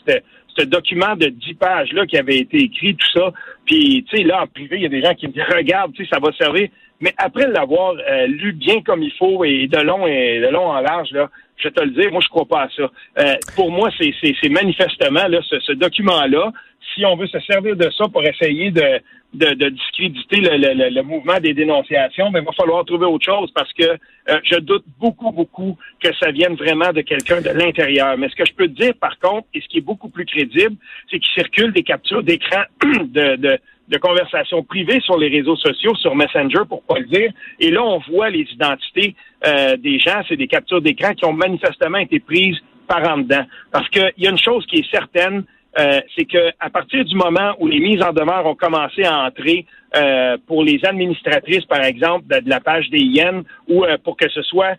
ce 0.57 0.63
document 0.63 1.15
de 1.15 1.27
10 1.27 1.53
pages 1.55 1.91
là 1.91 2.05
qui 2.05 2.17
avait 2.17 2.37
été 2.37 2.57
écrit, 2.57 2.95
tout 2.95 3.19
ça. 3.19 3.31
Puis, 3.65 4.05
tu 4.09 4.17
sais, 4.17 4.23
là, 4.23 4.43
en 4.43 4.47
privé, 4.47 4.77
il 4.77 4.83
y 4.83 4.85
a 4.85 4.89
des 4.89 5.01
gens 5.01 5.13
qui 5.13 5.27
me 5.27 5.33
disent 5.33 5.43
Regarde, 5.53 5.93
tu 5.93 6.03
sais, 6.03 6.09
ça 6.11 6.19
va 6.19 6.31
servir. 6.33 6.69
Mais 7.01 7.13
après 7.17 7.47
l'avoir 7.47 7.93
euh, 7.93 8.27
lu 8.27 8.53
bien 8.53 8.81
comme 8.81 9.03
il 9.03 9.11
faut 9.11 9.43
et 9.43 9.67
de 9.67 9.79
long 9.81 10.07
et 10.07 10.39
de 10.39 10.47
long 10.47 10.67
en 10.67 10.79
large, 10.79 11.11
là, 11.11 11.29
je 11.57 11.69
te 11.69 11.81
le 11.81 11.91
dire, 11.91 12.11
moi 12.11 12.21
je 12.21 12.29
crois 12.29 12.45
pas 12.45 12.63
à 12.63 12.69
ça. 12.69 12.91
Euh, 13.19 13.35
pour 13.55 13.71
moi, 13.71 13.89
c'est, 13.99 14.49
manifestement 14.49 15.27
là, 15.27 15.39
ce, 15.41 15.73
document-là. 15.73 16.51
Si 16.93 17.05
on 17.05 17.15
veut 17.15 17.27
se 17.27 17.39
servir 17.41 17.75
de 17.75 17.89
ça 17.97 18.05
pour 18.07 18.23
essayer 18.23 18.71
de, 18.71 19.01
de, 19.33 19.69
discréditer 19.69 20.37
le, 20.37 20.89
le, 20.89 21.01
mouvement 21.01 21.39
des 21.39 21.53
dénonciations, 21.53 22.31
ben, 22.31 22.39
il 22.41 22.45
va 22.45 22.51
falloir 22.53 22.85
trouver 22.85 23.05
autre 23.05 23.25
chose 23.25 23.51
parce 23.53 23.71
que 23.73 23.83
euh, 23.83 24.39
je 24.43 24.59
doute 24.59 24.85
beaucoup, 24.99 25.31
beaucoup 25.31 25.77
que 26.01 26.13
ça 26.15 26.31
vienne 26.31 26.55
vraiment 26.55 26.93
de 26.93 27.01
quelqu'un 27.01 27.41
de 27.41 27.49
l'intérieur. 27.49 28.17
Mais 28.17 28.29
ce 28.29 28.35
que 28.35 28.45
je 28.45 28.53
peux 28.53 28.67
te 28.67 28.81
dire, 28.81 28.93
par 28.99 29.17
contre, 29.19 29.47
et 29.53 29.61
ce 29.61 29.67
qui 29.67 29.79
est 29.79 29.81
beaucoup 29.81 30.09
plus 30.09 30.25
crédible, 30.25 30.75
c'est 31.09 31.19
qu'il 31.19 31.33
circule 31.33 31.73
des 31.73 31.83
captures 31.83 32.23
d'écran 32.23 32.63
de, 32.83 33.35
de 33.35 33.59
de 33.87 33.97
conversations 33.97 34.63
privées 34.63 34.99
sur 35.01 35.17
les 35.17 35.29
réseaux 35.29 35.55
sociaux, 35.55 35.95
sur 35.95 36.15
Messenger 36.15 36.61
pour 36.67 36.83
pas 36.83 36.99
le 36.99 37.05
dire. 37.05 37.31
Et 37.59 37.71
là, 37.71 37.83
on 37.83 37.99
voit 38.09 38.29
les 38.29 38.47
identités 38.51 39.15
euh, 39.45 39.77
des 39.77 39.99
gens, 39.99 40.21
c'est 40.27 40.37
des 40.37 40.47
captures 40.47 40.81
d'écran 40.81 41.13
qui 41.13 41.25
ont 41.25 41.33
manifestement 41.33 41.99
été 41.99 42.19
prises 42.19 42.57
par 42.87 43.07
en 43.09 43.19
dedans. 43.19 43.45
Parce 43.71 43.87
qu'il 43.89 44.13
y 44.17 44.27
a 44.27 44.31
une 44.31 44.37
chose 44.37 44.65
qui 44.67 44.77
est 44.77 44.91
certaine, 44.91 45.43
euh, 45.77 45.99
c'est 46.15 46.25
que 46.25 46.51
à 46.59 46.69
partir 46.69 47.03
du 47.03 47.15
moment 47.15 47.53
où 47.59 47.67
les 47.67 47.79
mises 47.79 48.01
en 48.01 48.13
demeure 48.13 48.45
ont 48.45 48.55
commencé 48.55 49.03
à 49.03 49.25
entrer 49.25 49.65
euh, 49.95 50.37
pour 50.47 50.63
les 50.63 50.83
administratrices, 50.83 51.65
par 51.65 51.83
exemple, 51.83 52.25
de, 52.27 52.49
la 52.49 52.59
page 52.59 52.89
des 52.89 53.01
Yens, 53.01 53.43
ou 53.67 53.85
euh, 53.85 53.97
pour 54.03 54.17
que 54.17 54.29
ce 54.29 54.41
soit 54.41 54.75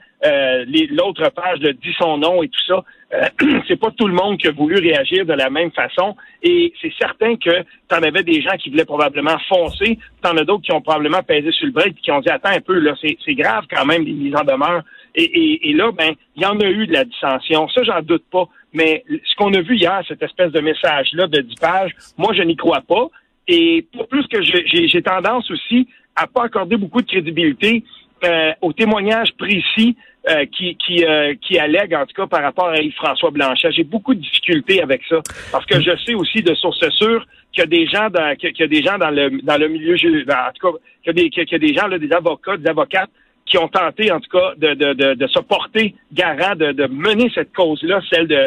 l'autre 0.91 1.31
page 1.31 1.61
de 1.61 1.71
dit 1.71 1.95
son 1.99 2.19
nom 2.19 2.43
et 2.43 2.49
tout 2.49 2.61
ça, 2.67 2.85
c'est 3.69 3.79
pas 3.79 3.93
tout 3.93 4.09
le 4.09 4.15
monde 4.15 4.39
qui 4.39 4.49
a 4.49 4.51
voulu 4.51 4.77
réagir 4.77 5.25
de 5.25 5.33
la 5.33 5.51
même 5.51 5.71
façon. 5.71 6.17
Et 6.43 6.73
c'est 6.83 6.93
certain 6.99 7.37
que 7.37 7.63
tu 7.63 7.95
en 7.95 8.03
avais 8.03 8.25
des 8.25 8.43
gens 8.43 8.57
qui 8.59 8.71
voulaient 8.71 8.85
probablement 8.85 9.39
foncer, 9.49 9.99
t'en 10.23 10.37
as 10.37 10.45
d'autres 10.45 10.65
qui 10.65 10.73
ont 10.73 10.81
probablement 10.81 11.23
pesé 11.23 11.53
sur 11.53 11.67
le 11.67 11.73
break 11.73 11.97
et 11.99 12.01
qui 12.01 12.11
ont 12.11 12.21
dit 12.21 12.31
attends 12.31 12.51
un 12.51 12.61
peu, 12.61 12.79
là, 12.79 12.95
c'est 13.01 13.35
grave 13.35 13.67
quand 13.71 13.85
même 13.85 14.05
les 14.05 14.13
mises 14.13 14.35
en 14.35 14.43
demeure. 14.43 14.83
Et, 15.15 15.71
et 15.71 15.73
là, 15.73 15.93
ben, 15.93 16.15
il 16.35 16.43
y 16.43 16.47
en 16.47 16.59
a 16.61 16.67
eu 16.67 16.87
de 16.87 16.93
la 16.93 17.05
dissension. 17.05 17.69
Ça, 17.69 17.83
j'en 17.85 18.03
doute 18.03 18.25
pas. 18.31 18.49
Mais 18.73 19.05
ce 19.09 19.35
qu'on 19.37 19.55
a 19.55 19.61
vu 19.61 19.77
hier, 19.77 20.03
cette 20.07 20.23
espèce 20.23 20.53
de 20.53 20.61
message-là 20.61 21.29
de 21.29 21.41
10 21.41 21.55
pages, 21.55 21.93
moi, 22.19 22.35
je 22.35 22.43
n'y 22.43 22.57
crois 22.57 22.83
pas. 22.87 23.09
Et 23.49 23.87
pour 23.93 24.09
plus 24.09 24.27
que 24.27 24.43
j'ai 24.43 25.03
tendance 25.03 25.51
aussi 25.51 25.89
à 26.17 26.27
pas 26.27 26.45
accorder 26.45 26.77
beaucoup 26.77 27.03
de 27.03 27.07
crédibilité 27.07 27.85
euh, 28.25 28.53
aux 28.63 28.73
témoignages 28.73 29.33
précis 29.39 29.97
euh, 30.29 30.47
qui 30.47 30.75
qui, 30.77 31.05
euh, 31.05 31.35
qui 31.41 31.59
allèguent, 31.59 31.95
en 31.95 32.07
tout 32.07 32.15
cas 32.15 32.27
par 32.27 32.43
rapport 32.43 32.69
à 32.69 32.81
Yves-François 32.81 33.31
Blanchet. 33.31 33.71
J'ai 33.73 33.85
beaucoup 33.85 34.15
de 34.15 34.21
difficultés 34.21 34.83
avec 34.83 35.03
ça 35.09 35.21
parce 35.53 35.67
que 35.67 35.81
je 35.81 35.97
sais 36.05 36.15
aussi 36.15 36.43
de 36.43 36.55
sources 36.55 36.89
sûres 36.91 37.27
qu'il 37.53 37.61
y 37.61 37.63
a 37.63 37.67
des 37.67 37.87
gens 37.87 38.09
dans 38.11 38.35
qu'il 38.35 38.59
y 38.59 38.63
a 38.63 38.67
des 38.67 38.83
gens 38.83 38.99
dans 38.99 39.11
le 39.11 39.41
dans 39.43 39.59
le 39.59 39.69
milieu 39.69 39.95
en 39.95 40.53
tout 40.53 40.73
cas 40.73 40.79
qu'il 41.05 41.07
y 41.07 41.11
a 41.11 41.13
des 41.13 41.31
qu'il 41.31 41.53
y 41.53 41.55
a 41.55 41.59
des 41.59 41.75
gens 41.75 41.87
là, 41.87 41.99
des 41.99 42.13
avocats, 42.13 42.57
des 42.57 42.69
avocates 42.69 43.11
qui 43.45 43.59
ont 43.59 43.69
tenté 43.69 44.11
en 44.11 44.19
tout 44.19 44.31
cas 44.31 44.55
de 44.57 44.75
de 44.75 44.95
de, 44.95 45.15
de 45.15 45.27
se 45.29 45.39
porter 45.39 45.95
garant 46.13 46.57
de, 46.57 46.73
de 46.73 46.87
mener 46.87 47.31
cette 47.35 47.53
cause-là, 47.53 48.01
celle 48.11 48.27
de 48.27 48.47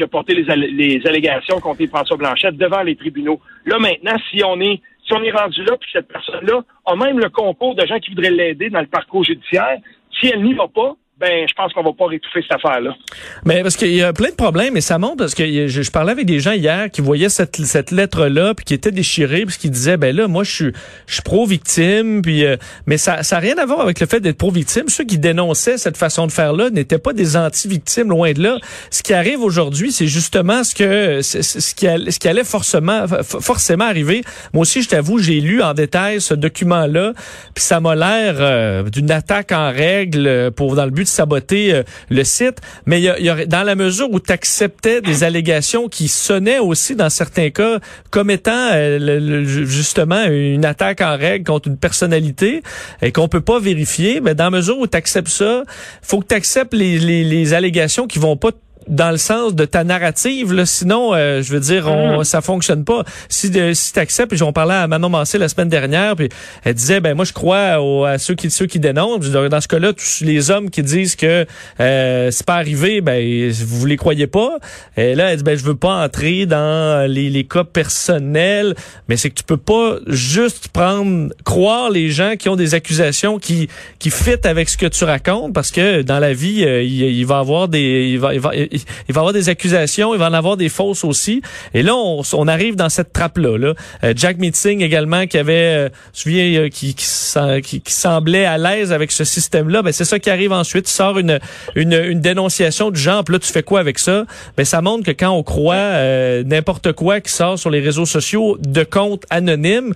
qui 0.00 0.04
a 0.04 0.08
porté 0.08 0.34
les, 0.34 1.06
allégations 1.06 1.60
contre 1.60 1.84
François 1.86 2.16
Blanchette 2.16 2.56
devant 2.56 2.82
les 2.82 2.96
tribunaux. 2.96 3.38
Là, 3.66 3.78
maintenant, 3.78 4.16
si 4.30 4.42
on 4.42 4.58
est 4.60 4.80
si 5.06 5.12
on 5.12 5.22
est 5.22 5.30
rendu 5.30 5.62
là, 5.64 5.76
puis 5.78 5.90
cette 5.92 6.08
personne-là 6.08 6.62
a 6.86 6.96
même 6.96 7.18
le 7.18 7.28
concours 7.28 7.74
de 7.74 7.84
gens 7.84 7.98
qui 7.98 8.10
voudraient 8.10 8.30
l'aider 8.30 8.70
dans 8.70 8.80
le 8.80 8.86
parcours 8.86 9.24
judiciaire, 9.24 9.78
si 10.18 10.28
elle 10.28 10.42
n'y 10.42 10.54
va 10.54 10.68
pas, 10.68 10.94
ben 11.20 11.46
je 11.46 11.52
pense 11.52 11.70
qu'on 11.74 11.82
va 11.82 11.92
pas 11.92 12.06
rétouffer 12.06 12.40
cette 12.40 12.52
affaire-là. 12.52 12.96
Mais 13.44 13.62
parce 13.62 13.76
qu'il 13.76 13.92
y 13.94 14.02
a 14.02 14.12
plein 14.14 14.30
de 14.30 14.34
problèmes 14.34 14.74
et 14.78 14.80
ça 14.80 14.98
montre 14.98 15.16
parce 15.18 15.34
que 15.34 15.68
je, 15.68 15.90
parlais 15.90 16.12
avec 16.12 16.24
des 16.24 16.40
gens 16.40 16.52
hier 16.52 16.90
qui 16.90 17.02
voyaient 17.02 17.28
cette, 17.28 17.56
cette 17.56 17.90
lettre-là 17.90 18.54
puis 18.54 18.64
qui 18.64 18.72
étaient 18.72 18.90
déchirés 18.90 19.44
puis 19.44 19.58
qui 19.58 19.68
disaient 19.68 19.98
ben 19.98 20.16
là 20.16 20.28
moi 20.28 20.44
je 20.44 20.50
suis 20.50 20.72
je 21.06 21.14
suis 21.14 21.22
pro-victime 21.22 22.22
puis 22.22 22.46
euh, 22.46 22.56
mais 22.86 22.96
ça 22.96 23.22
ça 23.22 23.36
a 23.36 23.40
rien 23.40 23.58
à 23.58 23.66
voir 23.66 23.82
avec 23.82 24.00
le 24.00 24.06
fait 24.06 24.20
d'être 24.20 24.38
pro-victime. 24.38 24.88
Ceux 24.88 25.04
qui 25.04 25.18
dénonçaient 25.18 25.76
cette 25.76 25.98
façon 25.98 26.26
de 26.26 26.32
faire 26.32 26.54
là 26.54 26.70
n'étaient 26.70 26.98
pas 26.98 27.12
des 27.12 27.36
anti-victimes 27.36 28.08
loin 28.08 28.32
de 28.32 28.42
là. 28.42 28.56
Ce 28.90 29.02
qui 29.02 29.12
arrive 29.12 29.42
aujourd'hui, 29.42 29.92
c'est 29.92 30.06
justement 30.06 30.64
ce 30.64 30.74
que 30.74 31.20
ce 31.20 31.74
qui 31.74 31.86
allait, 31.86 32.10
ce 32.10 32.18
qui 32.18 32.28
allait 32.28 32.44
forcément 32.44 33.06
forcément 33.22 33.84
arriver. 33.84 34.22
Moi 34.54 34.62
aussi 34.62 34.80
je 34.80 34.88
t'avoue, 34.88 35.18
j'ai 35.18 35.40
lu 35.40 35.62
en 35.62 35.74
détail 35.74 36.22
ce 36.22 36.32
document-là 36.32 37.12
puis 37.54 37.62
ça 37.62 37.78
m'a 37.80 37.94
l'air 37.94 38.36
euh, 38.38 38.84
d'une 38.84 39.10
attaque 39.10 39.52
en 39.52 39.70
règle 39.70 40.50
pour 40.52 40.76
dans 40.76 40.86
le 40.86 40.90
but 40.90 41.09
saboter 41.10 41.74
euh, 41.74 41.82
le 42.08 42.24
site, 42.24 42.58
mais 42.86 43.00
il 43.00 43.04
y, 43.04 43.28
a, 43.28 43.46
dans 43.46 43.62
la 43.62 43.74
mesure 43.74 44.10
où 44.10 44.20
tu 44.20 44.32
acceptais 44.32 45.00
des 45.00 45.24
allégations 45.24 45.88
qui 45.88 46.08
sonnaient 46.08 46.58
aussi 46.58 46.94
dans 46.94 47.10
certains 47.10 47.50
cas 47.50 47.78
comme 48.10 48.30
étant 48.30 48.70
euh, 48.72 49.44
justement 49.44 50.24
une 50.24 50.64
attaque 50.64 51.00
en 51.00 51.16
règle 51.16 51.44
contre 51.44 51.68
une 51.68 51.76
personnalité 51.76 52.62
et 53.02 53.12
qu'on 53.12 53.28
peut 53.28 53.40
pas 53.40 53.58
vérifier, 53.60 54.20
mais 54.20 54.34
dans 54.34 54.44
la 54.44 54.50
mesure 54.50 54.78
où 54.78 54.86
tu 54.86 54.96
acceptes 54.96 55.28
ça, 55.28 55.64
faut 56.02 56.20
que 56.20 56.28
tu 56.28 56.34
acceptes 56.34 56.74
les, 56.74 56.98
les, 56.98 57.24
les 57.24 57.54
allégations 57.54 58.06
qui 58.06 58.18
vont 58.18 58.36
pas 58.36 58.50
dans 58.90 59.10
le 59.10 59.16
sens 59.16 59.54
de 59.54 59.64
ta 59.64 59.84
narrative. 59.84 60.52
Là. 60.52 60.66
Sinon, 60.66 61.14
euh, 61.14 61.42
je 61.42 61.52
veux 61.52 61.60
dire, 61.60 61.86
on, 61.88 62.20
mm. 62.20 62.24
ça 62.24 62.40
fonctionne 62.40 62.84
pas. 62.84 63.04
Si, 63.28 63.50
de, 63.50 63.72
si 63.72 63.92
tu 63.92 63.98
acceptes, 63.98 64.34
j'en 64.34 64.52
parlais 64.52 64.74
à 64.74 64.86
Manon 64.88 65.08
Mancé 65.08 65.38
la 65.38 65.48
semaine 65.48 65.68
dernière, 65.68 66.16
puis 66.16 66.28
elle 66.64 66.74
disait, 66.74 67.00
ben 67.00 67.14
moi 67.14 67.24
je 67.24 67.32
crois 67.32 68.08
à 68.08 68.18
ceux 68.18 68.34
qui 68.34 68.50
ceux 68.50 68.66
qui 68.66 68.80
dénoncent. 68.80 69.30
Dans 69.30 69.60
ce 69.60 69.68
cas-là, 69.68 69.92
tous 69.92 70.22
les 70.22 70.50
hommes 70.50 70.70
qui 70.70 70.82
disent 70.82 71.16
que 71.16 71.46
euh, 71.78 72.30
c'est 72.30 72.46
pas 72.46 72.56
arrivé, 72.56 73.00
ben 73.00 73.50
vous 73.50 73.86
les 73.86 73.96
croyez 73.96 74.26
pas. 74.26 74.58
Et 74.96 75.14
là, 75.14 75.30
elle 75.30 75.38
dit, 75.38 75.44
ben 75.44 75.56
je 75.56 75.64
veux 75.64 75.76
pas 75.76 76.04
entrer 76.04 76.46
dans 76.46 77.08
les, 77.08 77.30
les 77.30 77.44
cas 77.44 77.64
personnels, 77.64 78.74
mais 79.08 79.16
c'est 79.16 79.30
que 79.30 79.36
tu 79.36 79.44
peux 79.44 79.56
pas 79.56 79.96
juste 80.08 80.68
prendre 80.68 81.32
croire 81.44 81.90
les 81.90 82.10
gens 82.10 82.34
qui 82.36 82.48
ont 82.48 82.56
des 82.56 82.74
accusations 82.74 83.38
qui 83.38 83.68
qui 83.98 84.10
fit 84.10 84.44
avec 84.44 84.68
ce 84.68 84.76
que 84.76 84.86
tu 84.86 85.04
racontes, 85.04 85.52
parce 85.52 85.70
que 85.70 86.02
dans 86.02 86.18
la 86.18 86.32
vie, 86.32 86.64
euh, 86.64 86.82
il, 86.82 87.02
il, 87.02 87.26
va 87.26 87.38
avoir 87.38 87.68
des, 87.68 88.10
il 88.12 88.18
va, 88.18 88.34
il 88.34 88.40
va 88.40 88.50
il 88.54 88.79
va 89.08 89.14
y 89.14 89.18
avoir 89.18 89.32
des 89.32 89.48
accusations, 89.48 90.14
il 90.14 90.18
va 90.18 90.28
en 90.28 90.32
avoir 90.32 90.56
des 90.56 90.68
fausses 90.68 91.04
aussi. 91.04 91.42
Et 91.74 91.82
là, 91.82 91.94
on, 91.94 92.22
on 92.34 92.48
arrive 92.48 92.76
dans 92.76 92.88
cette 92.88 93.12
trappe-là. 93.12 93.58
Là. 93.58 93.74
Euh, 94.04 94.12
Jack 94.16 94.38
Meeting 94.38 94.82
également, 94.82 95.26
qui 95.26 95.38
avait, 95.38 95.86
euh, 95.86 95.88
souviens, 96.12 96.44
euh, 96.60 96.68
qui, 96.68 96.94
qui, 96.94 97.80
qui, 97.80 97.92
semblait 97.92 98.44
à 98.44 98.58
l'aise 98.58 98.92
avec 98.92 99.12
ce 99.12 99.24
système-là, 99.24 99.82
ben 99.82 99.92
c'est 99.92 100.04
ça 100.04 100.18
qui 100.18 100.30
arrive 100.30 100.52
ensuite. 100.52 100.86
Tu 100.86 100.92
sors 100.92 101.18
une, 101.18 101.38
une, 101.74 101.92
une 101.92 102.20
dénonciation 102.20 102.90
du 102.90 103.00
genre, 103.00 103.24
puis 103.24 103.34
là, 103.34 103.38
tu 103.38 103.52
fais 103.52 103.62
quoi 103.62 103.80
avec 103.80 103.98
ça? 103.98 104.24
Ben 104.56 104.64
ça 104.64 104.80
montre 104.80 105.04
que 105.04 105.10
quand 105.10 105.30
on 105.30 105.42
croit 105.42 105.74
euh, 105.74 106.42
n'importe 106.44 106.92
quoi 106.92 107.20
qui 107.20 107.32
sort 107.32 107.58
sur 107.58 107.70
les 107.70 107.80
réseaux 107.80 108.06
sociaux 108.06 108.56
de 108.60 108.84
comptes 108.84 109.24
anonymes, 109.30 109.94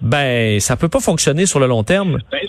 ben 0.00 0.60
ça 0.60 0.76
peut 0.76 0.88
pas 0.88 1.00
fonctionner 1.00 1.46
sur 1.46 1.60
le 1.60 1.66
long 1.66 1.82
terme. 1.82 2.18
Ben, 2.30 2.40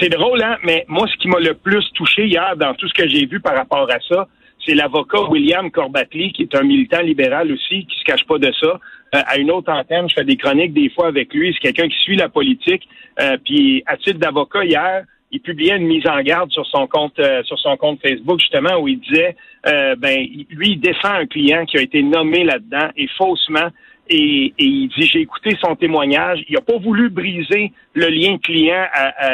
c'est 0.00 0.08
drôle, 0.08 0.42
hein? 0.42 0.56
Mais 0.64 0.84
moi, 0.88 1.06
ce 1.06 1.16
qui 1.18 1.28
m'a 1.28 1.38
le 1.38 1.54
plus 1.54 1.84
touché 1.94 2.26
hier 2.26 2.56
dans 2.56 2.74
tout 2.74 2.88
ce 2.88 2.94
que 2.94 3.08
j'ai 3.08 3.26
vu 3.26 3.40
par 3.40 3.54
rapport 3.54 3.88
à 3.90 3.98
ça, 4.08 4.26
c'est 4.64 4.74
l'avocat 4.74 5.22
William 5.30 5.70
Corbatly, 5.70 6.32
qui 6.32 6.42
est 6.42 6.54
un 6.54 6.62
militant 6.62 7.00
libéral 7.00 7.52
aussi, 7.52 7.86
qui 7.86 7.98
se 7.98 8.04
cache 8.04 8.24
pas 8.24 8.38
de 8.38 8.52
ça. 8.60 8.80
Euh, 9.14 9.22
à 9.26 9.36
une 9.38 9.50
autre 9.50 9.70
antenne, 9.70 10.08
je 10.08 10.14
fais 10.14 10.24
des 10.24 10.36
chroniques 10.36 10.72
des 10.72 10.90
fois 10.90 11.08
avec 11.08 11.32
lui. 11.34 11.52
C'est 11.52 11.72
quelqu'un 11.72 11.88
qui 11.88 11.98
suit 12.00 12.16
la 12.16 12.28
politique. 12.28 12.88
Euh, 13.20 13.36
puis 13.44 13.82
à 13.86 13.96
titre 13.96 14.18
d'avocat 14.18 14.64
hier, 14.64 15.04
il 15.30 15.40
publiait 15.40 15.76
une 15.76 15.86
mise 15.86 16.06
en 16.06 16.20
garde 16.22 16.50
sur 16.50 16.66
son 16.66 16.86
compte 16.86 17.18
euh, 17.18 17.42
sur 17.42 17.58
son 17.58 17.76
compte 17.76 18.00
Facebook 18.00 18.38
justement 18.38 18.78
où 18.78 18.88
il 18.88 19.00
disait 19.00 19.36
ben 19.64 20.18
lui 20.50 20.72
il 20.72 20.80
défend 20.80 21.14
un 21.14 21.26
client 21.26 21.64
qui 21.64 21.78
a 21.78 21.80
été 21.80 22.02
nommé 22.02 22.44
là-dedans 22.44 22.90
et 22.96 23.08
faussement 23.16 23.70
et, 24.08 24.52
il 24.58 24.88
dit 24.88 25.06
j'ai 25.06 25.20
écouté 25.20 25.56
son 25.60 25.76
témoignage. 25.76 26.44
Il 26.48 26.54
n'a 26.54 26.60
pas 26.60 26.78
voulu 26.78 27.10
briser 27.10 27.72
le 27.94 28.08
lien 28.08 28.38
client 28.38 28.86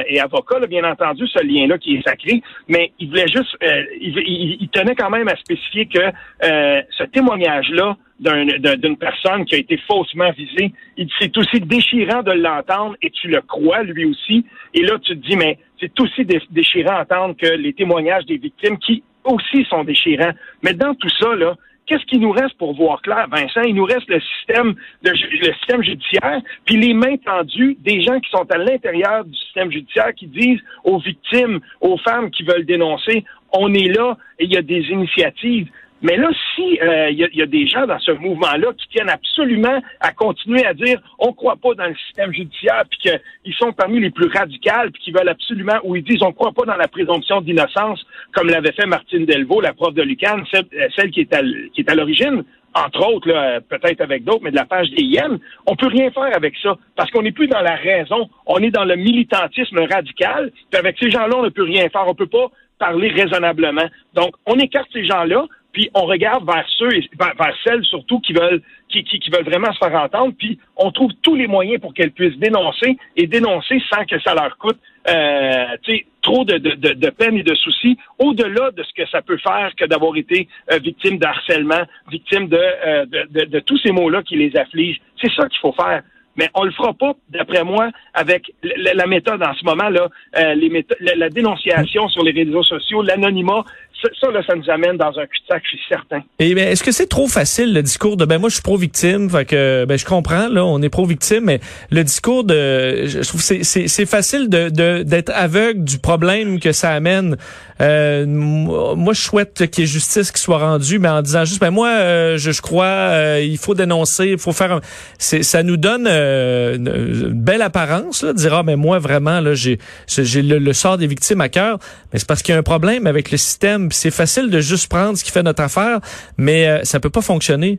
et 0.07 0.21
avocat, 0.21 0.61
bien 0.67 0.85
entendu, 0.85 1.27
ce 1.27 1.45
lien-là 1.45 1.79
qui 1.79 1.97
est 1.97 2.03
sacré, 2.07 2.43
mais 2.69 2.93
il 2.99 3.09
voulait 3.09 3.29
juste, 3.29 3.57
euh, 3.63 3.85
il, 4.01 4.69
tenait 4.71 4.95
quand 4.95 5.11
même 5.11 5.29
à 5.29 5.37
spécifier 5.37 5.87
que 5.87 5.99
euh, 5.99 6.83
ce 6.97 7.05
témoignage-là 7.05 7.97
d'une 8.21 8.99
personne 8.99 9.47
qui 9.47 9.55
a 9.55 9.59
été 9.59 9.79
faussement 9.91 10.31
visée, 10.33 10.73
c'est 11.19 11.37
aussi 11.39 11.61
déchirant 11.61 12.23
de 12.23 12.33
l'entendre 12.33 12.95
et 13.01 13.11
tu 13.11 13.29
le 13.29 13.41
crois 13.41 13.83
lui 13.83 14.05
aussi. 14.05 14.45
Et 14.75 14.83
là, 14.83 14.99
tu 14.99 15.19
te 15.19 15.27
dis, 15.27 15.37
mais 15.37 15.59
c'est 15.81 15.99
aussi 15.99 16.27
déchirant 16.51 16.99
d'entendre 16.99 17.35
que 17.37 17.47
les 17.47 17.73
témoignages 17.73 18.27
des 18.27 18.37
victimes 18.37 18.77
qui 18.79 19.03
aussi 19.25 19.65
sont 19.71 19.85
déchirants. 19.85 20.33
Mais 20.63 20.75
dans 20.75 20.95
tout 20.95 21.09
ça, 21.19 21.35
là, 21.35 21.57
qu'est-ce 21.87 22.05
qui 22.07 22.19
nous 22.19 22.31
reste 22.31 22.57
pour 22.57 22.75
voir 22.75 23.03
clair, 23.03 23.27
Vincent? 23.31 23.63
Il 23.63 23.75
nous 23.75 23.85
reste 23.85 24.09
le 24.09 24.21
système, 24.21 24.75
le, 25.03 25.17
système 25.55 25.83
judiciaire, 25.83 26.41
puis 26.65 26.77
les 26.77 26.95
mains 26.95 27.17
tendues 27.17 27.77
des 27.81 28.03
gens 28.03 28.19
qui 28.21 28.31
sont 28.31 28.47
à 28.51 28.59
l'intérieur 28.59 29.25
du 29.25 29.37
système 29.37 29.71
judiciaire 29.71 30.15
qui 30.15 30.27
disent 30.27 30.61
aux 30.85 30.99
victimes, 30.99 31.61
aux 31.81 31.99
femmes 31.99 32.31
qui 32.31 32.45
veulent 32.45 32.67
dénoncer, 32.67 33.25
on 33.53 33.73
est 33.75 33.89
là 33.89 34.17
et 34.39 34.45
il 34.45 34.53
y 34.53 34.57
a 34.57 34.63
des 34.63 34.83
initiatives. 34.91 35.69
Mais 36.03 36.17
là, 36.17 36.31
si 36.55 36.63
il 36.63 36.83
euh, 36.83 37.11
y, 37.11 37.43
a 37.43 37.47
des 37.47 37.67
gens 37.67 37.87
dans 37.87 37.99
ce 37.99 38.13
mouvement-là 38.13 38.69
qui 38.79 38.89
tiennent 38.89 39.11
absolument 39.11 39.81
à 40.01 40.13
continuer 40.13 40.65
à 40.65 40.73
dire 40.73 41.01
on 41.19 41.33
croit 41.33 41.57
pas 41.57 41.75
dans 41.75 41.87
le 41.87 41.95
système 42.07 42.33
judiciaire, 42.33 42.85
puis 42.91 42.99
qu'ils 43.01 43.55
sont 43.55 43.73
parmi 43.73 44.01
les 44.01 44.11
plus 44.11 44.29
radicales, 44.29 44.91
puis 44.93 45.03
qui 45.03 45.13
veulent 45.13 45.29
absolument, 45.29 45.79
ou 45.85 45.97
ils 45.97 46.03
disent 46.03 46.23
on 46.23 46.33
croit 46.33 46.53
pas 46.53 46.65
dans 46.65 46.77
la 46.77 46.89
présomption 46.89 47.41
d'innocence, 47.43 48.05
comme 48.33 48.49
l'avait 48.49 48.73
fait 48.73 48.87
Martine 48.87 49.27
Delvaux, 49.27 49.61
la 49.61 49.75
prof 49.75 49.93
de 49.93 50.03
Lucan, 50.03 50.43
celle, 50.51 50.65
euh, 50.75 51.09
qui 51.11 51.21
est 51.21 51.35
à, 51.35 51.43
qui 51.75 51.81
est 51.81 51.91
à 51.91 51.95
l'origine 51.95 52.45
entre 52.73 53.05
autres, 53.05 53.61
peut-être 53.69 54.01
avec 54.01 54.23
d'autres, 54.23 54.43
mais 54.45 54.53
de 54.53 54.57
la 54.57 54.65
page 54.65 54.91
des 54.91 55.03
IEM, 55.03 55.41
on 55.67 55.75
peut 55.75 55.89
rien 55.89 56.09
faire 56.13 56.31
avec 56.37 56.55
ça, 56.63 56.77
parce 56.95 57.11
qu'on 57.11 57.23
n'est 57.23 57.33
plus 57.33 57.49
dans 57.49 57.63
la 57.63 57.75
raison, 57.75 58.31
on 58.47 58.59
est 58.59 58.71
dans 58.71 58.85
le 58.85 58.95
militantisme 58.95 59.81
radical, 59.91 60.53
puis 60.71 60.79
avec 60.79 60.97
ces 61.01 61.11
gens-là, 61.11 61.37
on 61.37 61.43
ne 61.43 61.49
peut 61.49 61.65
rien 61.65 61.89
faire, 61.89 62.05
on 62.07 62.15
peut 62.15 62.29
pas 62.29 62.47
parler 62.79 63.11
raisonnablement. 63.11 63.89
Donc, 64.15 64.35
on 64.47 64.55
écarte 64.59 64.89
ces 64.93 65.05
gens-là, 65.05 65.47
puis 65.73 65.91
on 65.95 66.05
regarde 66.05 66.45
vers 66.47 66.67
ceux, 66.79 66.89
vers, 67.19 67.57
celles 67.65 67.85
surtout 67.85 68.21
qui 68.21 68.33
veulent, 68.33 68.63
qui, 68.89 69.05
qui, 69.05 69.31
veulent 69.31 69.45
vraiment 69.45 69.73
se 69.73 69.79
faire 69.79 69.95
entendre, 69.95 70.35
puis 70.37 70.59
on 70.77 70.91
trouve 70.91 71.13
tous 71.23 71.37
les 71.37 71.47
moyens 71.47 71.81
pour 71.81 71.95
qu'elles 71.95 72.13
puissent 72.13 72.39
dénoncer 72.39 72.97
et 73.17 73.27
dénoncer 73.27 73.81
sans 73.93 74.05
que 74.05 74.19
ça 74.21 74.35
leur 74.35 74.57
coûte 74.59 74.79
euh, 75.09 75.77
trop 76.23 76.45
de, 76.45 76.59
de, 76.59 76.93
de, 76.93 77.11
peine 77.11 77.37
et 77.37 77.43
de 77.43 77.55
soucis, 77.55 77.97
au-delà 78.19 78.71
de 78.73 78.83
ce 78.83 78.93
que 78.95 79.09
ça 79.09 79.23
peut 79.23 79.39
faire 79.39 79.73
que 79.77 79.87
d'avoir 79.87 80.17
été 80.17 80.49
euh, 80.73 80.79
victime 80.79 81.19
de 81.19 81.27
harcèlement, 81.27 81.83
victime 82.11 82.49
de, 82.49 82.59
euh, 82.59 83.07
de, 83.07 83.45
de, 83.45 83.61
tous 83.61 83.79
ces 83.79 83.93
mots-là 83.93 84.23
qui 84.23 84.37
les 84.37 84.55
affligent. 84.57 85.01
C'est 85.23 85.33
ça 85.33 85.49
qu'il 85.49 85.61
faut 85.61 85.73
faire 85.73 86.03
mais 86.37 86.49
on 86.55 86.65
le 86.65 86.71
fera 86.71 86.95
pas, 86.95 87.13
d'après 87.29 87.65
moi, 87.65 87.91
avec 88.15 88.53
la, 88.63 89.07
méthode 89.07 89.43
en 89.43 89.53
ce 89.55 89.65
moment 89.65 89.89
là, 89.89 90.09
euh, 90.39 90.55
les 90.55 90.87
la, 91.01 91.29
dénonciation 91.29 92.09
sur 92.09 92.23
les 92.23 92.33
réseaux 92.33 92.63
sociaux, 92.63 93.03
l'anonymat. 93.03 93.65
Ça, 94.03 94.31
là, 94.31 94.43
ça 94.47 94.55
nous 94.55 94.71
amène 94.71 94.97
dans 94.97 95.19
un 95.19 95.27
cul-de-sac, 95.27 95.63
je 95.65 95.69
suis 95.69 95.87
certain. 95.89 96.23
Et 96.39 96.55
ben, 96.55 96.69
est-ce 96.69 96.83
que 96.83 96.93
c'est 96.93 97.09
trop 97.09 97.29
facile 97.29 97.75
le 97.75 97.83
discours 97.83 98.17
de 98.17 98.25
ben 98.25 98.39
moi 98.39 98.49
je 98.49 98.55
suis 98.55 98.63
pro-victime, 98.63 99.29
fait 99.29 99.45
que 99.45 99.85
ben 99.85 99.99
je 99.99 100.05
comprends 100.05 100.49
là, 100.49 100.65
on 100.65 100.81
est 100.83 100.89
pro-victime, 100.89 101.45
mais 101.45 101.61
le 101.91 102.05
discours 102.05 102.45
de, 102.45 103.07
je 103.07 103.27
trouve 103.27 103.41
c'est 103.41 103.63
c'est 103.65 104.07
facile 104.07 104.49
de 104.49 104.69
d'être 105.03 105.33
aveugle 105.35 105.85
du 105.85 105.99
problème 105.99 106.61
que 106.61 106.73
ça 106.73 106.91
amène. 106.91 107.37
Euh, 107.81 108.27
moi, 108.27 109.15
je 109.15 109.21
souhaite 109.21 109.71
qu'il 109.71 109.85
y 109.85 109.87
ait 109.87 109.91
justice 109.91 110.33
qui 110.33 110.41
soit 110.41 110.59
rendue, 110.59 110.99
mais 110.99 111.09
en 111.09 111.23
disant 111.23 111.45
juste 111.45 111.61
ben 111.61 111.71
moi 111.71 111.89
euh, 111.89 112.37
je, 112.37 112.51
je 112.51 112.61
crois 112.61 112.85
euh, 112.85 113.41
il 113.43 113.57
faut 113.57 113.75
dénoncer, 113.75 114.29
il 114.29 114.39
faut 114.39 114.53
faire, 114.53 114.73
un... 114.73 114.81
c'est 115.19 115.43
ça 115.43 115.63
nous 115.63 115.79
donne 115.79 116.07
euh, 116.07 116.77
une 116.77 117.33
belle 117.33 117.63
apparence, 117.63 118.23
là, 118.23 118.33
de 118.33 118.39
dire 118.39 118.55
ah 118.55 118.63
mais 118.63 118.77
moi 118.77 118.99
vraiment 118.99 119.41
là 119.41 119.55
j'ai 119.55 119.79
j'ai 120.07 120.43
le, 120.43 120.73
sort 120.73 120.99
des 120.99 121.07
victimes 121.07 121.41
à 121.41 121.49
cœur, 121.49 121.79
mais 122.13 122.19
c'est 122.19 122.29
parce 122.29 122.43
qu'il 122.43 122.53
y 122.53 122.57
a 122.57 122.59
un 122.59 122.63
problème 122.63 123.07
avec 123.07 123.31
le 123.31 123.39
système. 123.39 123.90
C'est 123.91 124.11
facile 124.11 124.51
de 124.51 124.61
juste 124.61 124.91
prendre 124.91 125.17
ce 125.17 125.25
qui 125.25 125.31
fait 125.31 125.43
notre 125.43 125.63
affaire, 125.63 126.01
mais 126.37 126.69
euh, 126.69 126.85
ça 126.85 127.01
peut 127.01 127.11
pas 127.11 127.23
fonctionner. 127.23 127.79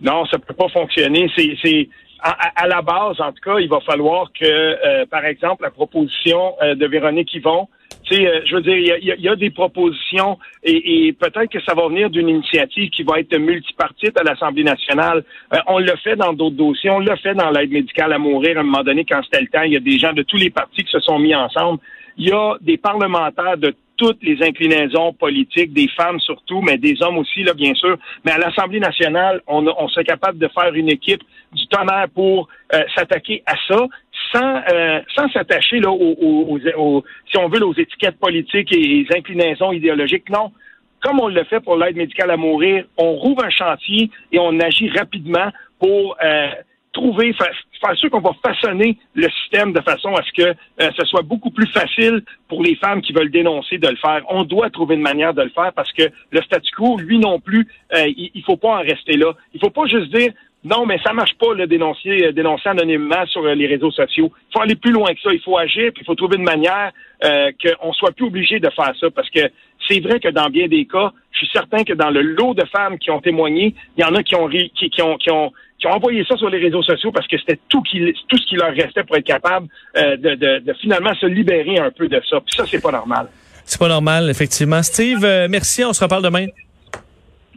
Non, 0.00 0.24
ça 0.26 0.38
peut 0.38 0.54
pas 0.54 0.68
fonctionner. 0.68 1.30
C'est 1.36 1.88
à, 2.20 2.66
la 2.66 2.82
base, 2.82 3.20
en 3.20 3.32
tout 3.32 3.42
cas, 3.44 3.58
il 3.58 3.68
va 3.68 3.80
falloir 3.80 4.30
que, 4.32 4.44
euh, 4.44 5.06
par 5.06 5.24
exemple, 5.24 5.62
la 5.62 5.70
proposition 5.70 6.54
de 6.62 6.86
Véronique 6.86 7.32
Yvon 7.34 7.68
euh, 8.12 8.40
je 8.46 8.54
veux 8.54 8.62
dire, 8.62 8.76
il 8.76 9.22
y 9.22 9.28
a, 9.28 9.36
des 9.36 9.50
propositions 9.50 10.38
et, 10.62 11.14
peut-être 11.18 11.50
que 11.50 11.60
ça 11.62 11.74
va 11.74 11.88
venir 11.88 12.10
d'une 12.10 12.28
initiative 12.28 12.90
qui 12.90 13.02
va 13.02 13.20
être 13.20 13.36
multipartite 13.36 14.18
à 14.18 14.22
l'Assemblée 14.22 14.64
nationale. 14.64 15.24
Euh, 15.52 15.58
on 15.66 15.78
l'a 15.78 15.96
fait 15.96 16.16
dans 16.16 16.32
d'autres 16.32 16.56
dossiers, 16.56 16.90
on 16.90 17.00
l'a 17.00 17.16
fait 17.16 17.34
dans 17.34 17.50
l'aide 17.50 17.70
médicale 17.70 18.12
à 18.12 18.18
mourir 18.18 18.56
à 18.56 18.60
un 18.60 18.64
moment 18.64 18.82
donné 18.82 19.04
quand 19.04 19.20
c'était 19.24 19.42
le 19.42 19.48
temps. 19.48 19.62
Il 19.62 19.72
y 19.72 19.76
a 19.76 19.80
des 19.80 19.98
gens 19.98 20.12
de 20.12 20.22
tous 20.22 20.36
les 20.36 20.50
partis 20.50 20.84
qui 20.84 20.90
se 20.90 21.00
sont 21.00 21.18
mis 21.18 21.34
ensemble. 21.34 21.80
Il 22.16 22.28
y 22.28 22.32
a 22.32 22.56
des 22.60 22.78
parlementaires 22.78 23.58
de 23.58 23.74
toutes 23.98 24.22
les 24.22 24.42
inclinaisons 24.42 25.12
politiques, 25.12 25.74
des 25.74 25.88
femmes 25.88 26.20
surtout, 26.20 26.62
mais 26.62 26.78
des 26.78 27.02
hommes 27.02 27.18
aussi, 27.18 27.42
là, 27.42 27.52
bien 27.52 27.74
sûr. 27.74 27.98
Mais 28.24 28.32
à 28.32 28.38
l'Assemblée 28.38 28.80
nationale, 28.80 29.42
on, 29.46 29.66
on 29.66 29.88
serait 29.88 30.04
capable 30.04 30.38
de 30.38 30.48
faire 30.48 30.72
une 30.72 30.88
équipe 30.88 31.22
du 31.52 31.66
tonnerre 31.66 32.06
pour 32.14 32.48
euh, 32.74 32.82
s'attaquer 32.94 33.42
à 33.44 33.54
ça 33.66 33.86
sans 34.32 34.62
euh, 34.72 35.00
sans 35.16 35.28
s'attacher 35.30 35.80
là 35.80 35.90
aux, 35.90 37.02
si 37.30 37.38
on 37.38 37.48
veut 37.48 37.64
aux 37.64 37.74
étiquettes 37.74 38.18
politiques 38.18 38.72
et 38.72 38.80
les 38.80 39.06
inclinaisons 39.16 39.72
idéologiques. 39.72 40.28
Non, 40.30 40.52
comme 41.00 41.20
on 41.20 41.28
le 41.28 41.44
fait 41.44 41.60
pour 41.60 41.76
l'aide 41.76 41.96
médicale 41.96 42.30
à 42.30 42.36
mourir, 42.36 42.84
on 42.96 43.12
rouvre 43.14 43.44
un 43.44 43.50
chantier 43.50 44.10
et 44.32 44.38
on 44.38 44.58
agit 44.60 44.90
rapidement 44.90 45.50
pour 45.78 46.16
euh, 46.22 46.48
trouver, 46.92 47.32
faire, 47.34 47.96
sûr 47.96 48.10
qu'on 48.10 48.20
va 48.20 48.32
façonner 48.42 48.98
le 49.14 49.28
système 49.30 49.72
de 49.72 49.80
façon 49.80 50.14
à 50.14 50.22
ce 50.22 50.32
que 50.32 50.48
euh, 50.48 50.90
ce 50.96 51.04
soit 51.04 51.22
beaucoup 51.22 51.50
plus 51.50 51.66
facile 51.68 52.22
pour 52.48 52.62
les 52.62 52.74
femmes 52.76 53.02
qui 53.02 53.12
veulent 53.12 53.30
dénoncer 53.30 53.78
de 53.78 53.88
le 53.88 53.96
faire. 53.96 54.22
On 54.28 54.44
doit 54.44 54.70
trouver 54.70 54.94
une 54.94 55.02
manière 55.02 55.34
de 55.34 55.42
le 55.42 55.50
faire 55.50 55.72
parce 55.74 55.92
que 55.92 56.04
le 56.30 56.42
statu 56.42 56.74
quo, 56.74 56.98
lui 56.98 57.18
non 57.18 57.40
plus, 57.40 57.68
euh, 57.94 58.06
il, 58.06 58.30
il 58.34 58.42
faut 58.42 58.56
pas 58.56 58.78
en 58.78 58.82
rester 58.82 59.16
là. 59.16 59.32
Il 59.54 59.60
faut 59.60 59.70
pas 59.70 59.86
juste 59.86 60.14
dire 60.14 60.32
non, 60.64 60.86
mais 60.86 60.98
ça 61.04 61.12
marche 61.12 61.34
pas, 61.34 61.54
le 61.54 61.66
dénoncer, 61.66 62.26
euh, 62.26 62.32
dénoncer 62.32 62.68
anonymement 62.68 63.24
sur 63.26 63.42
les 63.42 63.66
réseaux 63.66 63.92
sociaux. 63.92 64.32
Il 64.48 64.52
faut 64.52 64.60
aller 64.60 64.74
plus 64.74 64.90
loin 64.90 65.14
que 65.14 65.20
ça. 65.20 65.32
Il 65.32 65.40
faut 65.40 65.56
agir, 65.56 65.92
puis 65.92 66.02
il 66.02 66.04
faut 66.04 66.16
trouver 66.16 66.36
une 66.36 66.42
manière 66.42 66.92
euh, 67.24 67.50
qu'on 67.62 67.92
soit 67.92 68.10
plus 68.10 68.26
obligé 68.26 68.58
de 68.58 68.68
faire 68.70 68.92
ça. 68.98 69.10
Parce 69.10 69.30
que 69.30 69.40
c'est 69.88 70.00
vrai 70.00 70.18
que 70.18 70.28
dans 70.28 70.50
bien 70.50 70.66
des 70.66 70.84
cas, 70.86 71.12
je 71.30 71.38
suis 71.38 71.50
certain 71.52 71.84
que 71.84 71.92
dans 71.92 72.10
le 72.10 72.22
lot 72.22 72.54
de 72.54 72.64
femmes 72.66 72.98
qui 72.98 73.10
ont 73.10 73.20
témoigné, 73.20 73.74
il 73.96 74.02
y 74.02 74.04
en 74.04 74.14
a 74.14 74.22
qui 74.22 74.34
ont, 74.34 74.48
qui, 74.48 74.70
qui 74.90 75.02
ont, 75.02 75.16
qui 75.16 75.30
ont 75.30 75.52
qui 75.78 75.86
ont 75.86 75.92
envoyé 75.92 76.24
ça 76.28 76.36
sur 76.36 76.50
les 76.50 76.58
réseaux 76.58 76.82
sociaux 76.82 77.12
parce 77.12 77.26
que 77.28 77.38
c'était 77.38 77.58
tout, 77.68 77.80
qui, 77.82 78.12
tout 78.26 78.36
ce 78.36 78.46
qui 78.46 78.56
leur 78.56 78.74
restait 78.74 79.04
pour 79.04 79.16
être 79.16 79.24
capable 79.24 79.68
euh, 79.96 80.16
de, 80.16 80.34
de, 80.34 80.58
de, 80.58 80.72
finalement 80.74 81.14
se 81.14 81.26
libérer 81.26 81.78
un 81.78 81.90
peu 81.90 82.08
de 82.08 82.20
ça. 82.28 82.40
Puis 82.40 82.56
ça, 82.56 82.64
c'est 82.66 82.82
pas 82.82 82.90
normal. 82.90 83.28
C'est 83.64 83.78
pas 83.78 83.88
normal, 83.88 84.28
effectivement. 84.28 84.82
Steve, 84.82 85.24
euh, 85.24 85.46
merci. 85.48 85.84
On 85.84 85.92
se 85.92 86.02
reparle 86.02 86.24
demain. 86.24 86.46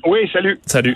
Oui, 0.06 0.30
salut. 0.32 0.60
Salut. 0.66 0.96